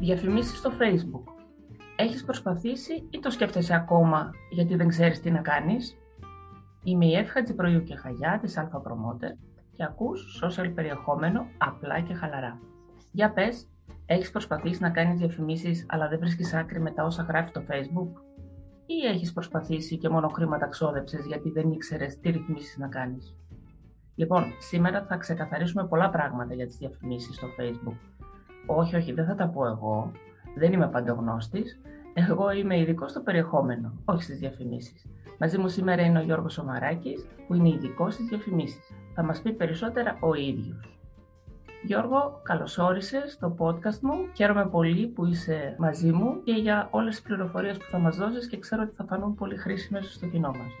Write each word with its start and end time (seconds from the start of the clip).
Διαφημίσεις 0.00 0.58
στο 0.58 0.70
Facebook. 0.70 1.32
Έχεις 1.96 2.24
προσπαθήσει 2.24 3.06
ή 3.10 3.18
το 3.18 3.30
σκέφτεσαι 3.30 3.74
ακόμα 3.74 4.30
γιατί 4.50 4.76
δεν 4.76 4.88
ξέρεις 4.88 5.20
τι 5.20 5.30
να 5.30 5.40
κάνεις; 5.40 5.96
Είμαι 6.84 7.06
η 7.06 7.14
Εύχα 7.14 7.42
Τζιπροϊού 7.42 7.82
και 7.82 7.96
Χαγιά 7.96 8.38
της 8.42 8.58
Alpha 8.58 8.76
Promoter 8.76 9.36
και 9.72 9.84
ακούς 9.84 10.42
social 10.44 10.72
περιεχόμενο 10.74 11.46
απλά 11.58 12.00
και 12.00 12.14
χαλαρά. 12.14 12.60
Για 13.12 13.32
πες, 13.32 13.68
έχεις 14.06 14.30
προσπαθήσει 14.30 14.82
να 14.82 14.90
κάνεις 14.90 15.18
διαφημίσεις 15.18 15.86
αλλά 15.88 16.08
δεν 16.08 16.18
βρίσκεις 16.18 16.54
άκρη 16.54 16.80
με 16.80 16.90
τα 16.90 17.04
όσα 17.04 17.22
γράφει 17.22 17.52
το 17.52 17.62
Facebook; 17.68 18.20
Ή 18.86 19.06
έχεις 19.06 19.32
προσπαθήσει 19.32 19.98
και 19.98 20.08
μόνο 20.08 20.28
χρήματα 20.28 20.66
ξόδεψες 20.66 21.26
γιατί 21.26 21.50
δεν 21.50 21.70
ήξερες 21.70 22.18
τι 22.18 22.30
ρυθμίσεις 22.30 22.76
να 22.76 22.88
κάνεις; 22.88 23.36
Λοιπόν, 24.14 24.44
σήμερα 24.58 25.04
θα 25.04 25.16
ξεκαθαρίσουμε 25.16 25.86
πολλά 25.86 26.10
πράγματα 26.10 26.54
για 26.54 26.66
τις 26.66 26.76
διαφημίσεις 26.76 27.34
στο 27.36 27.46
Facebook. 27.58 28.09
Όχι, 28.76 28.96
όχι, 28.96 29.12
δεν 29.12 29.26
θα 29.26 29.34
τα 29.34 29.48
πω 29.48 29.66
εγώ. 29.66 30.12
Δεν 30.56 30.72
είμαι 30.72 30.88
παντογνώστης. 30.88 31.80
Εγώ 32.14 32.50
είμαι 32.50 32.78
ειδικό 32.78 33.08
στο 33.08 33.20
περιεχόμενο, 33.20 33.92
όχι 34.04 34.22
στις 34.22 34.38
διαφημίσεις. 34.38 35.06
Μαζί 35.38 35.58
μου 35.58 35.68
σήμερα 35.68 36.02
είναι 36.02 36.18
ο 36.18 36.22
Γιώργος 36.22 36.52
Σομαράκης, 36.52 37.26
που 37.46 37.54
είναι 37.54 37.68
ειδικό 37.68 38.10
στις 38.10 38.26
διαφημίσεις. 38.26 38.90
Θα 39.14 39.22
μας 39.22 39.42
πει 39.42 39.52
περισσότερα 39.52 40.16
ο 40.20 40.34
ίδιος. 40.34 40.98
Γιώργο, 41.82 42.40
καλώς 42.42 42.78
όρισες 42.78 43.32
στο 43.32 43.56
podcast 43.58 43.98
μου. 44.00 44.14
Χαίρομαι 44.34 44.68
πολύ 44.68 45.06
που 45.06 45.26
είσαι 45.26 45.74
μαζί 45.78 46.12
μου 46.12 46.42
και 46.42 46.52
για 46.52 46.88
όλες 46.90 47.14
τις 47.14 47.24
πληροφορίες 47.24 47.76
που 47.76 47.86
θα 47.90 47.98
μας 47.98 48.16
δώσεις 48.16 48.48
και 48.48 48.58
ξέρω 48.58 48.82
ότι 48.82 48.94
θα 48.94 49.04
φανούν 49.04 49.34
πολύ 49.34 49.56
χρήσιμες 49.56 50.12
στο 50.12 50.26
κοινό 50.26 50.48
μας. 50.48 50.72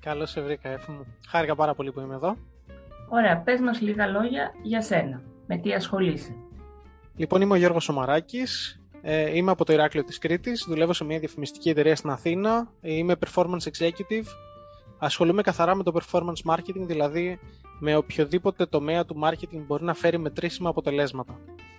Καλώς 0.00 0.30
σε 0.30 0.40
βρήκα, 0.40 0.68
Εφ 0.68 0.88
μου. 0.88 1.06
Χάρηκα 1.28 1.54
πάρα 1.54 1.74
πολύ 1.74 1.92
που 1.92 2.00
είμαι 2.00 2.14
εδώ. 2.14 2.36
Ωραία, 3.08 3.38
πες 3.38 3.60
μας 3.60 3.80
λίγα 3.80 4.06
λόγια 4.06 4.52
για 4.62 4.82
σένα. 4.82 5.22
Με 5.46 5.56
τι 5.56 5.72
ασχολείσαι. 5.72 6.34
Λοιπόν, 7.18 7.40
είμαι 7.40 7.52
ο 7.52 7.56
Γιώργος 7.56 7.84
Σομαράκης. 7.84 8.80
Ε, 9.02 9.36
είμαι 9.36 9.50
από 9.50 9.64
το 9.64 9.72
Ηράκλειο 9.72 10.04
της 10.04 10.18
Κρήτης. 10.18 10.64
Δουλεύω 10.68 10.92
σε 10.92 11.04
μια 11.04 11.18
διαφημιστική 11.18 11.68
εταιρεία 11.68 11.96
στην 11.96 12.10
Αθήνα. 12.10 12.72
Είμαι 12.80 13.14
performance 13.26 13.62
executive. 13.72 14.26
Ασχολούμαι 14.98 15.42
καθαρά 15.42 15.74
με 15.74 15.82
το 15.82 15.92
performance 15.94 16.52
marketing, 16.54 16.86
δηλαδή 16.86 17.38
με 17.80 17.96
οποιοδήποτε 17.96 18.66
τομέα 18.66 19.04
του 19.04 19.20
marketing 19.22 19.62
μπορεί 19.66 19.84
να 19.84 19.94
φέρει 19.94 20.18
μετρήσιμα 20.18 20.68
αποτελέσματα. 20.68 21.38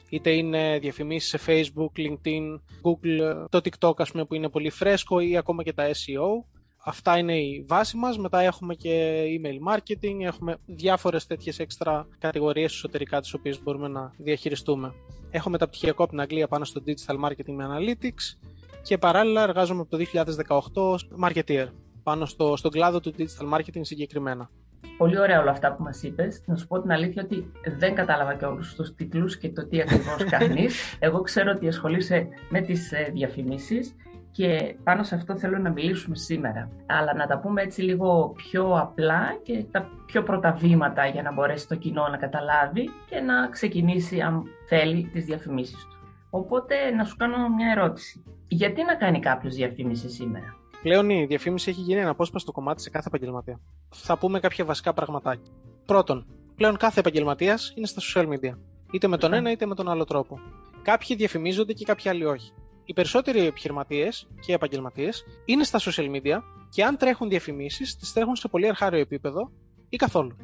Είτε 0.10 0.30
είναι 0.32 0.80
διαφημίσεις 0.80 1.30
σε 1.30 1.40
Facebook, 1.48 2.00
LinkedIn, 2.00 2.60
Google, 2.84 3.46
το 3.50 3.62
TikTok 3.64 3.98
ας 3.98 4.12
πούμε 4.12 4.26
που 4.26 4.36
είναι 4.36 4.50
πολύ 4.50 4.70
φρέσκο 4.70 5.20
ή 5.20 5.38
ακόμα 5.38 5.64
και 5.64 5.74
τα 5.74 5.88
SEO. 5.88 6.58
Αυτά 6.78 7.18
είναι 7.18 7.38
η 7.38 7.66
βάση 7.68 7.98
μας. 7.98 8.18
Μετά 8.18 8.40
έχουμε 8.40 8.76
και 8.76 9.24
email 9.24 9.74
marketing, 9.74 10.22
έχουμε 10.22 10.58
διάφορες 10.66 11.28
τέτοιες 11.28 11.60
έξτρα 11.60 12.08
κατηγορίες 12.20 12.74
εσωτερικά 12.74 13.22
τις 13.22 13.34
οποίες 13.34 13.64
μπορούμε 13.64 13.88
να 13.88 14.14
διαχειριστούμε. 14.18 14.94
Έχω 15.38 15.50
μεταπτυχιακό 15.50 16.04
από 16.04 16.12
την 16.12 16.22
Αγγλία 16.22 16.48
πάνω 16.48 16.66
στο 16.66 16.82
Digital 16.86 17.26
Marketing 17.26 17.54
με 17.56 17.66
Analytics 17.70 18.48
και 18.82 18.98
παράλληλα 18.98 19.42
εργάζομαι 19.44 19.82
από 19.82 19.98
το 19.98 20.04
2018 20.48 20.60
ως 20.74 21.10
marketeer 21.24 21.68
πάνω 22.04 22.26
στο, 22.26 22.56
στον 22.56 22.72
κλάδο 22.72 23.00
του 23.00 23.14
Digital 23.18 23.54
Marketing 23.54 23.80
συγκεκριμένα. 23.82 24.50
Πολύ 24.98 25.20
ωραία 25.20 25.42
όλα 25.42 25.52
αυτά 25.52 25.76
που 25.76 25.84
μας 25.84 26.04
είπες. 26.04 26.42
Να 26.46 26.56
σου 26.56 26.68
πω 26.68 26.82
την 26.82 26.92
αλήθεια 26.92 27.24
ότι 27.24 27.52
δεν 27.78 27.96
κατάλαβα 27.96 28.36
και 28.36 28.46
όλους 28.46 28.76
τους 28.76 28.96
τίτλους 28.96 29.38
και 29.38 29.50
το 29.50 29.68
τι 29.68 29.82
ακριβώς 29.82 30.24
κάνεις. 30.38 30.98
Εγώ 31.00 31.22
ξέρω 31.22 31.52
ότι 31.56 31.68
ασχολείσαι 31.68 32.28
με 32.50 32.62
τις 32.62 32.92
ε, 32.92 33.10
διαφημίσεις 33.14 33.96
και 34.38 34.76
πάνω 34.84 35.04
σε 35.04 35.16
αυτό 35.16 35.38
θέλω 35.38 35.58
να 35.58 35.70
μιλήσουμε 35.70 36.16
σήμερα. 36.16 36.70
Αλλά 36.86 37.14
να 37.14 37.28
τα 37.28 37.40
πούμε 37.40 37.62
έτσι 37.62 37.82
λίγο 37.82 38.34
πιο 38.36 38.78
απλά 38.78 39.40
και 39.44 39.66
τα 39.72 39.90
πιο 40.06 40.24
πρώτα 40.24 40.52
βήματα 40.52 41.08
για 41.08 41.22
να 41.22 41.34
μπορέσει 41.34 41.68
το 41.68 41.76
κοινό 41.76 42.08
να 42.08 42.18
καταλάβει 42.18 42.90
και 43.10 43.20
να 43.20 43.48
ξεκινήσει 43.48 44.22
αν 44.22 44.44
θέλει 44.68 45.10
τις 45.14 45.26
διαφημίσεις 45.26 45.86
του. 45.86 45.98
Οπότε 46.30 46.92
να 46.92 47.04
σου 47.04 47.16
κάνω 47.16 47.50
μια 47.50 47.72
ερώτηση. 47.72 48.24
Γιατί 48.48 48.84
να 48.84 48.96
κάνει 48.96 49.20
κάποιος 49.20 49.56
διαφήμιση 49.56 50.10
σήμερα; 50.10 50.56
Πλέον 50.82 51.10
η 51.10 51.26
διαφήμιση 51.26 51.70
έχει 51.70 51.82
γίνει 51.82 52.00
ένα 52.00 52.10
απόσπαστο 52.10 52.52
κομμάτι 52.52 52.82
σε 52.82 52.90
κάθε 52.90 53.08
επαγγελματία. 53.08 53.60
Θα 53.90 54.18
πούμε 54.18 54.40
κάποια 54.40 54.66
βασικά 54.66 54.94
πραγματάκια. 54.94 55.52
Πρώτον, 55.86 56.26
πλέον 56.56 56.78
κάθε 56.78 57.00
επαγγελματίας 57.00 57.74
είναι 57.76 57.88
στα 57.88 58.02
social 58.02 58.28
media. 58.28 58.58
Είτε 58.92 59.08
με 59.08 59.18
τον 59.18 59.34
ένα 59.34 59.52
είτε 59.52 59.66
με 59.66 59.76
τον 59.76 59.90
άλλο 59.90 60.04
τρόπο. 60.04 60.40
Κάποιοι 60.82 61.16
διαφημίζονται 61.16 61.74
και 61.74 61.86
κάποιοι 61.86 62.10
άλλοι 62.10 62.26
όχι 62.26 62.52
οι 62.88 62.94
περισσότεροι 62.94 63.46
επιχειρηματίες 63.46 64.28
και 64.40 64.54
επαγγελματίες 64.54 65.26
είναι 65.46 65.64
στα 65.64 65.80
social 65.80 66.10
media 66.16 66.42
και 66.70 66.84
αν 66.84 66.98
τρέχουν 66.98 67.30
διαφημίσεις, 67.30 67.98
τις 67.98 68.14
τρέχουν 68.14 68.36
σε 68.36 68.48
πολύ 68.48 68.68
αρχάριο 68.68 69.00
επίπεδο 69.00 69.52
ή 69.90 69.98
καθόλου. 69.98 70.36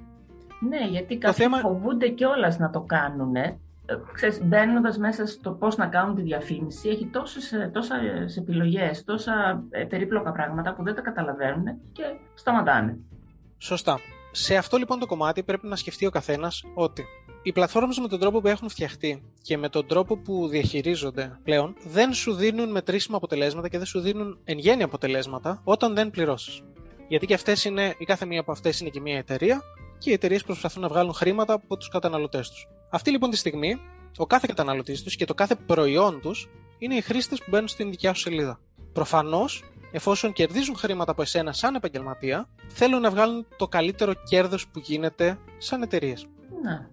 Ναι, 0.69 0.87
γιατί 0.89 1.17
κάποιοι 1.17 1.43
θέμα... 1.43 1.57
φοβούνται 1.57 2.09
κιόλας 2.09 2.57
να 2.57 2.69
το 2.69 2.81
κάνουν. 2.81 3.35
Ε, 3.35 3.59
μπαίνοντας 4.43 4.97
μέσα 4.97 5.25
στο 5.25 5.51
πώς 5.51 5.77
να 5.77 5.87
κάνουν 5.87 6.15
τη 6.15 6.21
διαφήμιση, 6.21 6.89
έχει 6.89 7.05
τόσες 7.05 7.53
τόσες 7.71 8.37
επιλογές, 8.37 9.03
τόσα 9.03 9.63
ε, 9.69 9.83
περίπλοκα 9.83 10.31
πράγματα 10.31 10.73
που 10.73 10.83
δεν 10.83 10.95
τα 10.95 11.01
καταλαβαίνουν 11.01 11.65
και 11.91 12.03
σταματάνε. 12.33 12.97
Σωστά. 13.57 13.99
Σε 14.31 14.55
αυτό 14.55 14.77
λοιπόν 14.77 14.99
το 14.99 15.05
κομμάτι 15.05 15.43
πρέπει 15.43 15.67
να 15.67 15.75
σκεφτεί 15.75 16.05
ο 16.05 16.09
καθένας 16.09 16.63
ότι 16.75 17.03
οι 17.43 17.51
πλατφόρμες 17.51 17.99
με 17.99 18.07
τον 18.07 18.19
τρόπο 18.19 18.41
που 18.41 18.47
έχουν 18.47 18.69
φτιαχτεί 18.69 19.23
και 19.41 19.57
με 19.57 19.69
τον 19.69 19.87
τρόπο 19.87 20.17
που 20.17 20.47
διαχειρίζονται 20.47 21.39
πλέον 21.43 21.75
δεν 21.83 22.13
σου 22.13 22.33
δίνουν 22.33 22.71
μετρήσιμα 22.71 23.17
αποτελέσματα 23.17 23.67
και 23.67 23.77
δεν 23.77 23.85
σου 23.85 23.99
δίνουν 23.99 24.39
εν 24.43 24.57
γέννη 24.57 24.83
αποτελέσματα 24.83 25.61
όταν 25.63 25.93
δεν 25.93 26.09
πληρώσεις. 26.09 26.61
Γιατί 27.07 27.25
και 27.25 27.33
αυτές 27.33 27.65
είναι, 27.65 27.95
η 27.97 28.05
κάθε 28.05 28.25
μία 28.25 28.39
από 28.39 28.51
αυτές 28.51 28.79
είναι 28.79 28.89
και 28.89 28.99
μια 28.99 29.17
εταιρεία 29.17 29.61
και 29.97 30.09
οι 30.09 30.13
εταιρείες 30.13 30.43
προσπαθούν 30.43 30.81
να 30.81 30.87
βγάλουν 30.87 31.13
χρήματα 31.13 31.53
από 31.53 31.77
τους 31.77 31.89
καταναλωτές 31.89 32.49
τους. 32.49 32.67
Αυτή 32.89 33.11
λοιπόν 33.11 33.29
τη 33.29 33.37
στιγμή, 33.37 33.79
ο 34.17 34.25
κάθε 34.25 34.47
καταναλωτής 34.49 35.03
τους 35.03 35.15
και 35.15 35.25
το 35.25 35.33
κάθε 35.33 35.55
προϊόν 35.55 36.21
τους 36.21 36.49
είναι 36.77 36.95
οι 36.95 37.01
χρήστες 37.01 37.39
που 37.39 37.45
μπαίνουν 37.49 37.67
στην 37.67 37.89
δικιά 37.89 38.13
σου 38.13 38.21
σελίδα. 38.21 38.59
Προφανώς, 38.93 39.63
εφόσον 39.91 40.33
κερδίζουν 40.33 40.75
χρήματα 40.75 41.11
από 41.11 41.21
εσένα 41.21 41.51
σαν 41.51 41.75
επαγγελματία, 41.75 42.49
θέλουν 42.67 43.01
να 43.01 43.09
βγάλουν 43.09 43.47
το 43.57 43.67
καλύτερο 43.67 44.13
κέρδος 44.13 44.67
που 44.67 44.79
γίνεται 44.79 45.39
σαν 45.57 45.81
εταιρείες. 45.81 46.27
Ναι. 46.63 46.87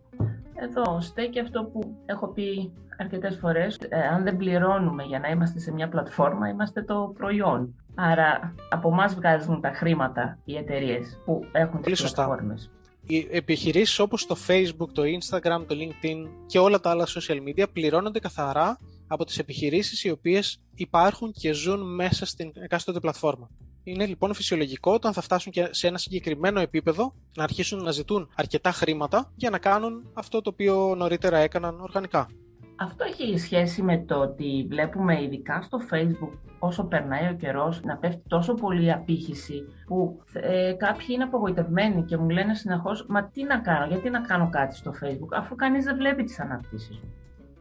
Εδώ 0.63 1.01
στέκει 1.01 1.41
αυτό 1.41 1.65
που 1.65 1.97
έχω 2.07 2.29
πει 2.29 2.73
αρκετές 2.99 3.37
φορές. 3.37 3.79
Ε, 3.89 4.01
αν 4.01 4.23
δεν 4.23 4.37
πληρώνουμε 4.37 5.03
για 5.03 5.19
να 5.19 5.29
είμαστε 5.29 5.59
σε 5.59 5.73
μια 5.73 5.89
πλατφόρμα, 5.89 6.49
είμαστε 6.49 6.83
το 6.83 7.13
προϊόν. 7.19 7.75
Άρα 7.95 8.55
από 8.71 8.89
εμά 8.89 9.07
βγάζουν 9.07 9.61
τα 9.61 9.71
χρήματα 9.73 10.39
οι 10.45 10.57
εταιρείες 10.57 11.19
που 11.25 11.45
έχουν 11.53 11.83
τις 11.83 12.01
πλατφόρμες. 12.01 12.71
Οι 13.07 13.29
επιχειρήσεις 13.31 13.99
όπως 13.99 14.27
το 14.27 14.37
Facebook, 14.49 14.89
το 14.93 15.03
Instagram, 15.03 15.65
το 15.67 15.75
LinkedIn 15.75 16.29
και 16.47 16.59
όλα 16.59 16.81
τα 16.81 16.91
άλλα 16.91 17.07
social 17.07 17.39
media 17.49 17.65
πληρώνονται 17.73 18.19
καθαρά 18.19 18.79
από 19.07 19.25
τις 19.25 19.39
επιχειρήσεις 19.39 20.05
οι 20.05 20.11
οποίες 20.11 20.61
υπάρχουν 20.75 21.33
και 21.33 21.53
ζουν 21.53 21.95
μέσα 21.95 22.27
στην 22.27 22.53
εκάστοτε 22.55 23.01
πλατφόρμα. 23.01 23.51
Είναι 23.83 24.07
λοιπόν 24.07 24.35
φυσιολογικό 24.35 24.93
όταν 24.93 25.13
θα 25.13 25.21
φτάσουν 25.21 25.53
και 25.53 25.69
σε 25.71 25.87
ένα 25.87 25.99
συγκεκριμένο 25.99 26.61
επίπεδο 26.61 27.15
να 27.37 27.43
αρχίσουν 27.43 27.83
να 27.83 27.91
ζητούν 27.91 28.29
αρκετά 28.35 28.73
χρήματα 28.73 29.33
για 29.37 29.51
να 29.51 29.59
κάνουν 29.59 30.11
αυτό 30.15 30.41
το 30.41 30.51
οποίο 30.51 30.95
νωρίτερα 30.95 31.39
έκαναν 31.39 31.81
οργανικά. 31.81 32.29
Αυτό 32.83 33.05
έχει 33.05 33.39
σχέση 33.39 33.83
με 33.83 33.99
το 33.99 34.15
ότι 34.15 34.67
βλέπουμε 34.69 35.23
ειδικά 35.23 35.63
στο 35.63 35.79
Facebook 35.91 36.39
όσο 36.59 36.85
περνάει 36.85 37.29
ο 37.29 37.35
καιρός 37.35 37.81
να 37.83 37.97
πέφτει 37.97 38.23
τόσο 38.29 38.55
πολύ 38.55 38.85
η 38.85 38.93
απήχηση 38.93 39.63
που 39.87 40.23
ε, 40.33 40.73
κάποιοι 40.73 41.07
είναι 41.09 41.23
απογοητευμένοι 41.23 42.05
και 42.05 42.17
μου 42.17 42.29
λένε 42.29 42.55
συνεχώς 42.55 43.07
Μα 43.09 43.25
τι 43.25 43.45
να 43.45 43.59
κάνω, 43.59 43.87
γιατί 43.87 44.11
να 44.11 44.21
κάνω 44.21 44.49
κάτι 44.51 44.77
στο 44.77 44.93
Facebook, 45.03 45.29
αφού 45.33 45.55
κανείς 45.55 45.85
δεν 45.85 45.97
βλέπει 45.97 46.25
τις 46.25 46.41
αναρτήσεις 46.41 46.99
μου. 46.99 47.13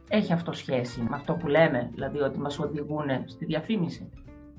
Έχει 0.08 0.32
αυτό 0.32 0.52
σχέση 0.52 1.00
με 1.00 1.16
αυτό 1.16 1.34
που 1.34 1.46
λέμε, 1.46 1.88
δηλαδή 1.92 2.18
ότι 2.18 2.38
μας 2.38 2.58
οδηγούν 2.58 3.08
στη 3.24 3.44
διαφήμιση. 3.44 4.10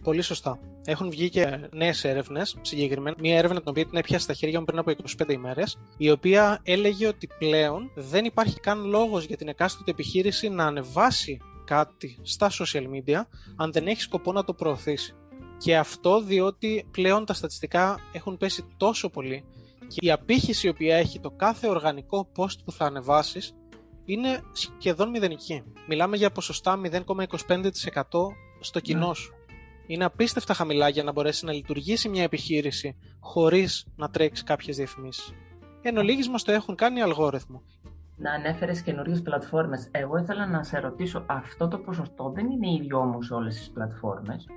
Πολύ 0.04 0.22
σωστά. 0.22 0.60
Έχουν 0.86 1.10
βγει 1.10 1.30
και 1.30 1.70
νέες 1.72 2.04
έρευνες, 2.04 2.58
συγκεκριμένα 2.62 3.16
μία 3.20 3.38
έρευνα 3.38 3.60
την 3.60 3.70
οποία 3.70 3.86
την 3.86 3.98
έπιασε 3.98 4.24
στα 4.24 4.34
χέρια 4.34 4.60
μου 4.60 4.66
πριν 4.66 4.80
από 4.80 4.92
25 4.92 5.32
ημέρες, 5.32 5.78
η 5.98 6.12
οποία 6.12 6.60
έλεγε 6.64 7.08
ότι 7.08 7.30
πλέον 7.38 7.92
δεν 7.96 8.26
υπάρχει 8.26 8.60
καν 8.60 8.86
λόγος 8.86 9.26
για 9.26 9.38
την 9.38 9.48
εκάστοτε 9.48 9.92
επιχείρηση 9.92 10.50
να 10.50 10.66
ανεβάσει 10.66 11.38
κάτι 11.66 12.20
στα 12.22 12.52
social 12.52 12.84
media 12.84 13.22
αν 13.56 13.72
δεν 13.72 13.88
έχει 13.88 14.02
σκοπό 14.02 14.32
να 14.32 14.44
το 14.44 14.54
προωθήσει. 14.54 15.16
Και 15.58 15.78
αυτό 15.78 16.22
διότι 16.22 16.88
πλέον 16.92 17.26
τα 17.26 17.34
στατιστικά 17.34 18.00
έχουν 18.12 18.38
πέσει 18.38 18.66
τόσο 18.78 19.10
πολύ 19.10 19.44
και 19.88 20.08
η 20.08 20.12
απήχηση 20.12 20.68
η 20.68 20.70
οποία 20.70 20.96
έχει 20.96 21.20
το 21.20 21.32
κάθε 21.32 21.68
οργανικό 21.68 22.32
post 22.38 22.64
που 22.66 22.72
θα 22.72 22.86
ανεβάσεις 22.86 23.56
είναι 24.06 24.42
σχεδόν 24.54 25.10
μηδενική. 25.10 25.64
Μιλάμε 25.88 26.18
για 26.18 26.32
ποσοστά 26.32 26.82
0,25% 26.84 27.04
στο 28.60 28.80
κοινό 28.80 29.08
ναι. 29.08 29.14
σου 29.14 29.34
είναι 29.92 30.06
απίστευτα 30.06 30.54
χαμηλά 30.54 30.90
για 30.90 31.04
να 31.04 31.12
μπορέσει 31.12 31.46
να 31.46 31.54
λειτουργήσει 31.54 32.10
μια 32.10 32.24
επιχείρηση 32.24 32.96
χωρίς 33.20 33.88
να 33.96 34.10
τρέξει 34.10 34.44
κάποιες 34.44 34.76
διαφημίσεις. 34.76 35.34
Εν 35.82 35.98
ολίγη 35.98 36.30
μα 36.30 36.38
το 36.38 36.52
έχουν 36.52 36.76
κάνει 36.76 37.02
αλγόριθμο. 37.02 37.64
Να 38.18 38.32
ανέφερες 38.32 38.82
καινούριες 38.82 39.22
πλατφόρμες. 39.22 39.88
Εγώ 39.92 40.18
ήθελα 40.18 40.48
να 40.48 40.64
σε 40.64 40.80
ρωτήσω, 40.80 41.24
αυτό 41.28 41.68
το 41.68 41.78
ποσοστό 41.78 42.32
δεν 42.36 42.46
είναι 42.46 42.72
ίδιο 42.72 42.98
όμως 42.98 43.26
σε 43.26 43.34
όλες 43.34 43.56
τις 43.56 43.70
πλατφόρμες; 43.70 44.48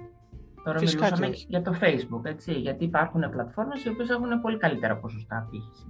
Τώρα 0.64 0.78
Φυσικά 0.78 1.04
μιλούσαμε 1.04 1.34
για 1.48 1.62
το 1.62 1.74
Facebook, 1.80 2.24
έτσι. 2.24 2.52
Γιατί 2.52 2.84
υπάρχουν 2.84 3.30
πλατφόρμες 3.30 3.84
οι 3.84 3.88
οποίες 3.88 4.08
έχουν 4.08 4.40
πολύ 4.40 4.56
καλύτερα 4.56 4.96
ποσοστά 4.96 5.36
απήχησης. 5.46 5.86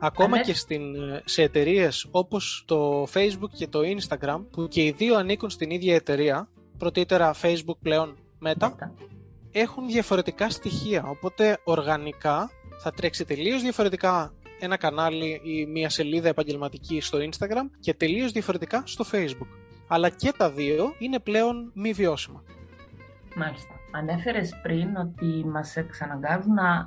Ακόμα 0.00 0.40
και 0.40 0.54
στην, 0.54 0.82
σε 1.24 1.42
εταιρείες 1.42 2.08
όπως 2.10 2.64
το 2.66 3.02
Facebook 3.02 3.50
και 3.56 3.68
το 3.68 3.78
Instagram, 3.82 4.40
που 4.50 4.68
και 4.68 4.84
οι 4.84 4.90
δύο 4.90 5.16
ανήκουν 5.16 5.50
στην 5.50 5.70
ίδια 5.70 5.94
εταιρεία, 5.94 6.48
πρωτήτερα 6.78 7.34
Facebook 7.42 7.78
πλέον 7.82 8.16
Meta, 8.44 8.70
έχουν 9.52 9.86
διαφορετικά 9.86 10.50
στοιχεία. 10.50 11.04
Οπότε 11.06 11.58
οργανικά 11.64 12.50
θα 12.78 12.90
τρέξει 12.90 13.24
τελείως 13.24 13.62
διαφορετικά 13.62 14.32
ένα 14.60 14.76
κανάλι 14.76 15.40
ή 15.44 15.66
μια 15.66 15.88
σελίδα 15.88 16.28
επαγγελματική 16.28 17.00
στο 17.00 17.18
Instagram 17.18 17.70
και 17.80 17.94
τελείως 17.94 18.32
διαφορετικά 18.32 18.82
στο 18.86 19.04
Facebook. 19.12 19.48
Αλλά 19.88 20.08
και 20.08 20.32
τα 20.36 20.50
δύο 20.50 20.94
είναι 20.98 21.18
πλέον 21.18 21.72
μη 21.74 21.92
βιώσιμα. 21.92 22.42
Μάλιστα. 23.36 23.74
Ανέφερες 23.90 24.60
πριν 24.62 24.96
ότι 24.96 25.44
μας 25.46 25.76
εξαναγκάζουν 25.76 26.54
να, 26.54 26.86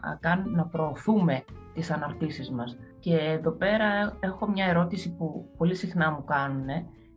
να 0.55 0.65
προωθούμε 0.65 1.43
τις 1.73 1.91
αναρτήσεις 1.91 2.51
μας. 2.51 2.77
Και 2.99 3.15
εδώ 3.15 3.51
πέρα 3.51 4.17
έχω 4.19 4.47
μια 4.49 4.65
ερώτηση 4.65 5.15
που 5.15 5.49
πολύ 5.57 5.75
συχνά 5.75 6.11
μου 6.11 6.23
κάνουν. 6.23 6.67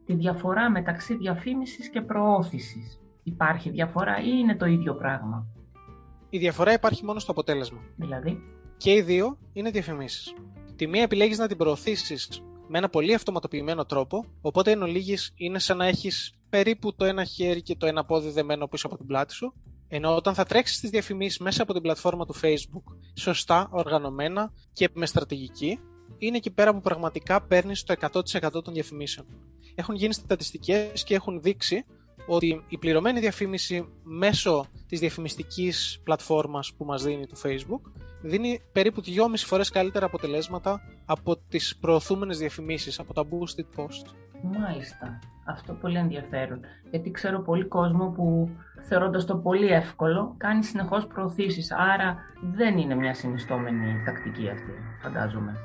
Τη 0.04 0.14
διαφορά 0.14 0.70
μεταξύ 0.70 1.16
διαφήμισης 1.16 1.88
και 1.88 2.00
προώθησης. 2.00 3.00
Υπάρχει 3.28 3.70
διαφορά 3.70 4.20
ή 4.20 4.30
είναι 4.40 4.56
το 4.56 4.66
ίδιο 4.66 4.94
πράγμα; 4.94 5.46
Η 6.30 6.38
διαφορά 6.38 6.72
υπάρχει 6.72 7.04
μόνο 7.04 7.18
στο 7.18 7.30
αποτέλεσμα. 7.30 7.78
Δηλαδή; 7.96 8.38
Και 8.76 8.92
οι 8.92 9.00
δύο 9.00 9.38
είναι 9.52 9.70
διαφημίσεις. 9.70 10.34
Τη 10.76 10.86
μία 10.86 11.02
επιλέγεις 11.02 11.38
να 11.38 11.48
την 11.48 11.56
προωθήσεις 11.56 12.42
με 12.68 12.78
ένα 12.78 12.88
πολύ 12.88 13.14
αυτοματοποιημένο 13.14 13.84
τρόπο, 13.84 14.24
οπότε 14.40 14.70
εν 14.70 14.82
ολίγης 14.82 15.32
είναι 15.36 15.58
σαν 15.58 15.76
να 15.76 15.86
έχεις 15.86 16.38
περίπου 16.48 16.94
το 16.94 17.04
ένα 17.04 17.24
χέρι 17.24 17.62
και 17.62 17.76
το 17.76 17.86
ένα 17.86 18.04
πόδι 18.04 18.30
δεμένο 18.30 18.68
πίσω 18.68 18.86
από 18.86 18.96
την 18.96 19.06
πλάτη 19.06 19.34
σου, 19.34 19.54
ενώ 19.88 20.16
όταν 20.16 20.34
θα 20.34 20.44
τρέξεις 20.44 20.80
τις 20.80 20.90
διαφημίσεις 20.90 21.38
μέσα 21.38 21.62
από 21.62 21.72
την 21.72 21.82
πλατφόρμα 21.82 22.26
του 22.26 22.34
Facebook, 22.42 22.94
σωστά, 23.14 23.68
οργανωμένα 23.70 24.52
και 24.72 24.88
με 24.92 25.06
στρατηγική, 25.06 25.78
είναι 26.18 26.36
εκεί 26.36 26.50
πέρα 26.50 26.74
που 26.74 26.80
πραγματικά 26.80 27.42
παίρνεις 27.42 27.82
το 27.82 27.94
100% 28.00 28.64
των 28.64 28.74
διαφημίσεων. 28.74 29.26
Έχουν 29.74 29.94
γίνει 29.94 30.12
στατιστικές 30.12 31.04
και 31.04 31.14
έχουν 31.14 31.40
δείξει 31.42 31.84
ότι 32.28 32.64
η 32.68 32.78
πληρωμένη 32.78 33.20
διαφήμιση 33.20 33.88
μέσω 34.02 34.66
της 34.86 35.00
διαφημιστικής 35.00 36.00
πλατφόρμας 36.04 36.74
που 36.76 36.84
μας 36.84 37.02
δίνει 37.02 37.26
το 37.26 37.36
Facebook 37.44 37.90
δίνει 38.22 38.60
περίπου 38.72 39.02
2,5 39.04 39.12
φορές 39.36 39.70
καλύτερα 39.70 40.06
αποτελέσματα 40.06 40.80
από 41.06 41.36
τις 41.36 41.76
προωθούμενες 41.80 42.38
διαφημίσεις, 42.38 42.98
από 42.98 43.12
τα 43.12 43.22
boosted 43.22 43.80
posts. 43.80 44.14
Μάλιστα. 44.42 45.18
Αυτό 45.44 45.72
πολύ 45.72 45.98
ενδιαφέρον. 45.98 46.60
Γιατί 46.90 47.10
ξέρω 47.10 47.42
πολύ 47.42 47.64
κόσμο 47.64 48.10
που 48.10 48.50
θεωρώντας 48.82 49.24
το 49.24 49.36
πολύ 49.36 49.66
εύκολο 49.66 50.34
κάνει 50.36 50.64
συνεχώς 50.64 51.06
προωθήσεις. 51.06 51.72
Άρα 51.72 52.16
δεν 52.54 52.78
είναι 52.78 52.94
μια 52.94 53.14
συνιστόμενη 53.14 54.02
τακτική 54.04 54.48
αυτή, 54.48 54.72
φαντάζομαι. 55.02 55.56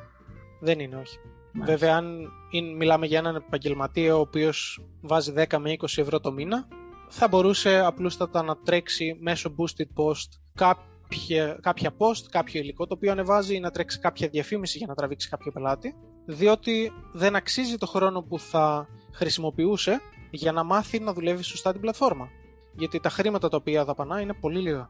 Δεν 0.59 0.79
είναι, 0.79 0.95
όχι. 0.95 1.19
Μάλιστα. 1.53 1.77
Βέβαια, 1.77 1.97
αν 1.97 2.31
μιλάμε 2.77 3.05
για 3.05 3.17
έναν 3.17 3.35
επαγγελματία 3.35 4.15
ο 4.15 4.19
οποίος 4.19 4.85
βάζει 5.01 5.33
10 5.35 5.57
με 5.57 5.75
20 5.79 5.85
ευρώ 5.95 6.19
το 6.19 6.31
μήνα, 6.31 6.67
θα 7.07 7.27
μπορούσε 7.27 7.79
απλούστατα 7.85 8.43
να 8.43 8.57
τρέξει 8.57 9.17
μέσω 9.21 9.55
boosted 9.57 10.03
post 10.03 10.29
κάποια, 10.53 11.57
κάποια 11.61 11.91
post, 11.97 12.25
κάποιο 12.29 12.61
υλικό 12.61 12.87
το 12.87 12.93
οποίο 12.93 13.11
ανεβάζει 13.11 13.55
ή 13.55 13.59
να 13.59 13.71
τρέξει 13.71 13.99
κάποια 13.99 14.27
διαφήμιση 14.27 14.77
για 14.77 14.87
να 14.87 14.95
τραβήξει 14.95 15.29
κάποιο 15.29 15.51
πελάτη, 15.51 15.95
διότι 16.25 16.91
δεν 17.13 17.35
αξίζει 17.35 17.77
το 17.77 17.85
χρόνο 17.85 18.21
που 18.21 18.39
θα 18.39 18.87
χρησιμοποιούσε 19.13 20.01
για 20.31 20.51
να 20.51 20.63
μάθει 20.63 20.99
να 20.99 21.13
δουλεύει 21.13 21.43
σωστά 21.43 21.71
την 21.71 21.81
πλατφόρμα. 21.81 22.29
Γιατί 22.75 22.99
τα 22.99 23.09
χρήματα 23.09 23.49
τα 23.49 23.57
οποία 23.57 23.85
δαπανά 23.85 24.21
είναι 24.21 24.33
πολύ 24.33 24.59
λίγα. 24.59 24.89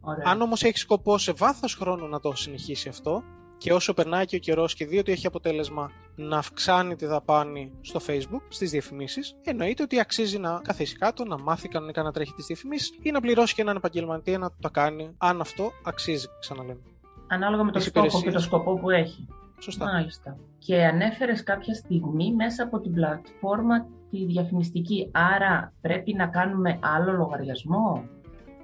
Ωραία. 0.00 0.24
Αν 0.26 0.40
όμως 0.40 0.62
έχει 0.62 0.78
σκοπό 0.78 1.18
σε 1.18 1.32
βάθος 1.32 1.74
χρόνου 1.74 2.08
να 2.08 2.20
το 2.20 2.34
συνεχίσει 2.34 2.88
αυτό, 2.88 3.22
και 3.58 3.72
όσο 3.72 3.94
περνάει 3.94 4.24
και 4.24 4.36
ο 4.36 4.38
καιρός 4.38 4.74
και 4.74 4.86
δει 4.86 4.98
ότι 4.98 5.12
έχει 5.12 5.26
αποτέλεσμα 5.26 5.90
να 6.16 6.38
αυξάνει 6.38 6.96
τη 6.96 7.06
δαπάνη 7.06 7.72
στο 7.80 8.00
Facebook, 8.06 8.42
στις 8.48 8.70
διαφημίσεις, 8.70 9.36
εννοείται 9.44 9.82
ότι 9.82 10.00
αξίζει 10.00 10.38
να 10.38 10.60
καθίσει 10.64 10.96
κάτω, 10.96 11.24
να 11.24 11.38
μάθει 11.38 11.68
κανονικά 11.68 12.02
να 12.02 12.12
τρέχει 12.12 12.32
τις 12.32 12.46
διαφημίσεις 12.46 12.98
ή 13.02 13.10
να 13.10 13.20
πληρώσει 13.20 13.54
και 13.54 13.62
έναν 13.62 13.76
επαγγελματία 13.76 14.38
να 14.38 14.50
το 14.60 14.70
κάνει, 14.70 15.14
αν 15.18 15.40
αυτό 15.40 15.70
αξίζει, 15.84 16.26
ξαναλέμε. 16.40 16.80
Ανάλογα 17.28 17.64
με 17.64 17.72
το 17.72 17.80
στόχο 17.80 18.22
και 18.22 18.30
το 18.30 18.40
σκοπό 18.40 18.78
που 18.78 18.90
έχει. 18.90 19.26
Σωστά. 19.58 19.84
Μάλιστα. 19.84 20.36
Και 20.58 20.84
ανέφερες 20.84 21.42
κάποια 21.42 21.74
στιγμή 21.74 22.34
μέσα 22.34 22.62
από 22.62 22.80
την 22.80 22.92
πλατφόρμα 22.92 23.86
τη 24.10 24.24
διαφημιστική. 24.24 25.10
Άρα 25.12 25.72
πρέπει 25.80 26.14
να 26.14 26.26
κάνουμε 26.26 26.78
άλλο 26.82 27.12
λογαριασμό; 27.12 28.08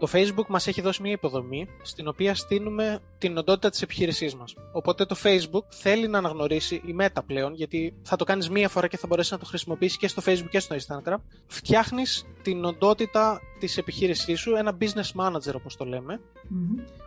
Το 0.02 0.08
Facebook 0.12 0.46
μας 0.48 0.66
έχει 0.66 0.80
δώσει 0.80 1.02
μια 1.02 1.12
υποδομή 1.12 1.66
στην 1.82 2.08
οποία 2.08 2.34
στείλουμε 2.34 3.00
την 3.18 3.36
οντότητα 3.36 3.70
της 3.70 3.82
επιχείρησής 3.82 4.34
μας. 4.34 4.54
Οπότε 4.72 5.04
το 5.04 5.16
Facebook 5.22 5.64
θέλει 5.68 6.08
να 6.08 6.18
αναγνωρίσει 6.18 6.74
η 6.74 6.96
Meta 7.00 7.20
πλέον, 7.26 7.54
γιατί 7.54 7.94
θα 8.02 8.16
το 8.16 8.24
κάνεις 8.24 8.50
μία 8.50 8.68
φορά 8.68 8.86
και 8.86 8.96
θα 8.96 9.06
μπορέσεις 9.06 9.32
να 9.32 9.38
το 9.38 9.44
χρησιμοποιήσεις 9.44 9.96
και 9.96 10.08
στο 10.08 10.22
Facebook 10.26 10.48
και 10.50 10.58
στο 10.58 10.76
Instagram. 10.76 11.16
Φτιάχνεις 11.46 12.26
την 12.42 12.64
οντότητα 12.64 13.40
της 13.58 13.76
επιχείρησής 13.76 14.40
σου, 14.40 14.54
ένα 14.54 14.76
business 14.80 15.20
manager 15.20 15.54
όπως 15.54 15.76
το 15.76 15.84
λέμε, 15.84 16.20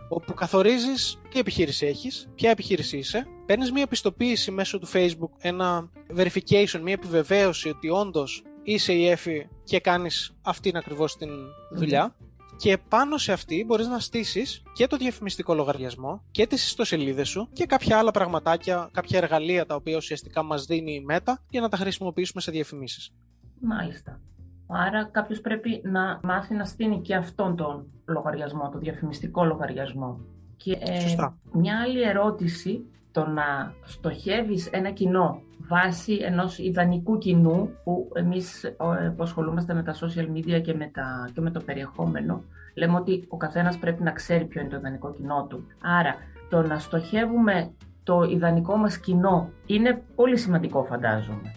όπου 0.10 0.34
καθορίζεις 0.34 1.20
τι 1.30 1.40
επιχείρηση 1.40 1.86
έχεις, 1.86 2.30
ποια 2.36 2.50
επιχείρηση 2.50 2.98
είσαι, 2.98 3.28
παίρνεις 3.46 3.72
μια 3.72 3.88
πιστοποίηση 3.88 4.52
μέσω 4.52 4.80
του 4.80 4.88
Facebook, 4.94 5.32
ένα 5.38 5.90
verification, 6.18 6.80
μια 6.82 6.94
επιβεβαίωση 6.94 7.70
ότι 7.70 7.90
όντως 7.90 8.44
είσαι 8.64 8.94
η 8.94 9.08
Εφη 9.10 9.48
και 9.64 9.80
κάνεις 9.80 10.36
αυτήν 10.42 10.78
ακριβώς 10.78 11.18
την 11.18 11.30
δουλειά 11.72 12.16
και 12.58 12.78
πάνω 12.78 13.18
σε 13.18 13.32
αυτή 13.32 13.64
μπορείς 13.68 13.88
να 13.88 14.00
στήσεις 14.00 14.64
και 14.74 14.88
το 14.88 14.98
διαφημιστικό 14.98 15.54
λογαριασμό 15.54 16.24
και 16.32 16.48
τις 16.48 16.66
ιστοσελίδες 16.66 17.30
σου 17.30 17.50
και 17.54 17.66
κάποια 17.66 17.98
άλλα 17.98 18.12
πραγματάκια, 18.12 18.90
κάποια 18.94 19.18
εργαλεία 19.18 19.66
τα 19.66 19.76
οποία 19.76 19.98
ουσιαστικά 19.98 20.44
μας 20.44 20.66
δίνει 20.66 20.94
η 20.94 21.06
Meta 21.12 21.34
για 21.50 21.62
να 21.62 21.70
τα 21.70 21.78
χρησιμοποιήσουμε 21.78 22.42
σε 22.42 22.52
διαφημίσεις. 22.52 23.14
Μάλιστα. 23.60 24.22
Άρα 24.68 25.04
κάποιος 25.04 25.42
πρέπει 25.42 25.82
να 25.84 26.20
μάθει 26.24 26.56
να 26.56 26.66
στείνει 26.66 27.02
και 27.02 27.16
αυτόν 27.16 27.56
τον 27.56 27.88
λογαριασμό, 28.06 28.70
το 28.70 28.78
διαφημιστικό 28.78 29.44
λογαριασμό. 29.44 30.20
Και 30.58 30.72
ε, 30.72 31.16
μια 31.54 31.80
άλλη 31.80 32.02
ερώτηση, 32.02 32.86
το 33.16 33.28
να 33.28 33.74
στοχεύεις 33.84 34.68
ένα 34.72 34.92
κοινό 34.92 35.42
βάσει 35.68 36.14
ενός 36.22 36.58
ιδανικού 36.58 37.18
κοινού 37.18 37.70
που 37.84 38.12
εμείς 38.14 38.64
ε, 38.64 38.74
που 39.18 39.24
ασχολούμαστε 39.24 39.74
με 39.74 39.84
τα 39.84 39.94
social 39.94 40.28
media 40.36 40.62
και 40.62 40.74
με, 40.74 40.90
τα, 40.94 41.30
και 41.34 41.42
με 41.42 41.52
το 41.52 41.60
περιεχόμενο 41.66 42.44
λέμε 42.76 42.96
ότι 42.96 43.26
ο 43.28 43.38
καθένας 43.38 43.78
πρέπει 43.78 44.04
να 44.04 44.12
ξέρει 44.12 44.46
ποιο 44.46 44.62
είναι 44.62 44.70
το 44.70 44.76
ιδανικό 44.76 45.14
κοινό 45.14 45.46
του. 45.50 45.68
Άρα 45.82 46.16
το 46.50 46.62
να 46.62 46.80
στοχεύουμε 46.80 47.74
το 48.04 48.24
ιδανικό 48.24 48.78
μας 48.78 48.98
κοινό 48.98 49.50
είναι 49.66 50.04
πολύ 50.16 50.38
σημαντικό 50.38 50.84
φαντάζομαι. 50.84 51.52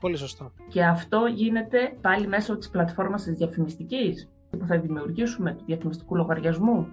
Πολύ 0.00 0.16
σωστό. 0.16 0.52
Και 0.68 0.84
αυτό 0.84 1.26
γίνεται 1.34 1.78
πάλι 2.00 2.26
μέσω 2.26 2.56
της 2.56 2.68
πλατφόρμας 2.68 3.22
της 3.22 3.36
διαφημιστικής 3.36 4.28
που 4.50 4.66
θα 4.66 4.78
δημιουργήσουμε 4.78 5.52
του 5.52 5.64
διαφημιστικού 5.66 6.16
λογαριασμού. 6.16 6.88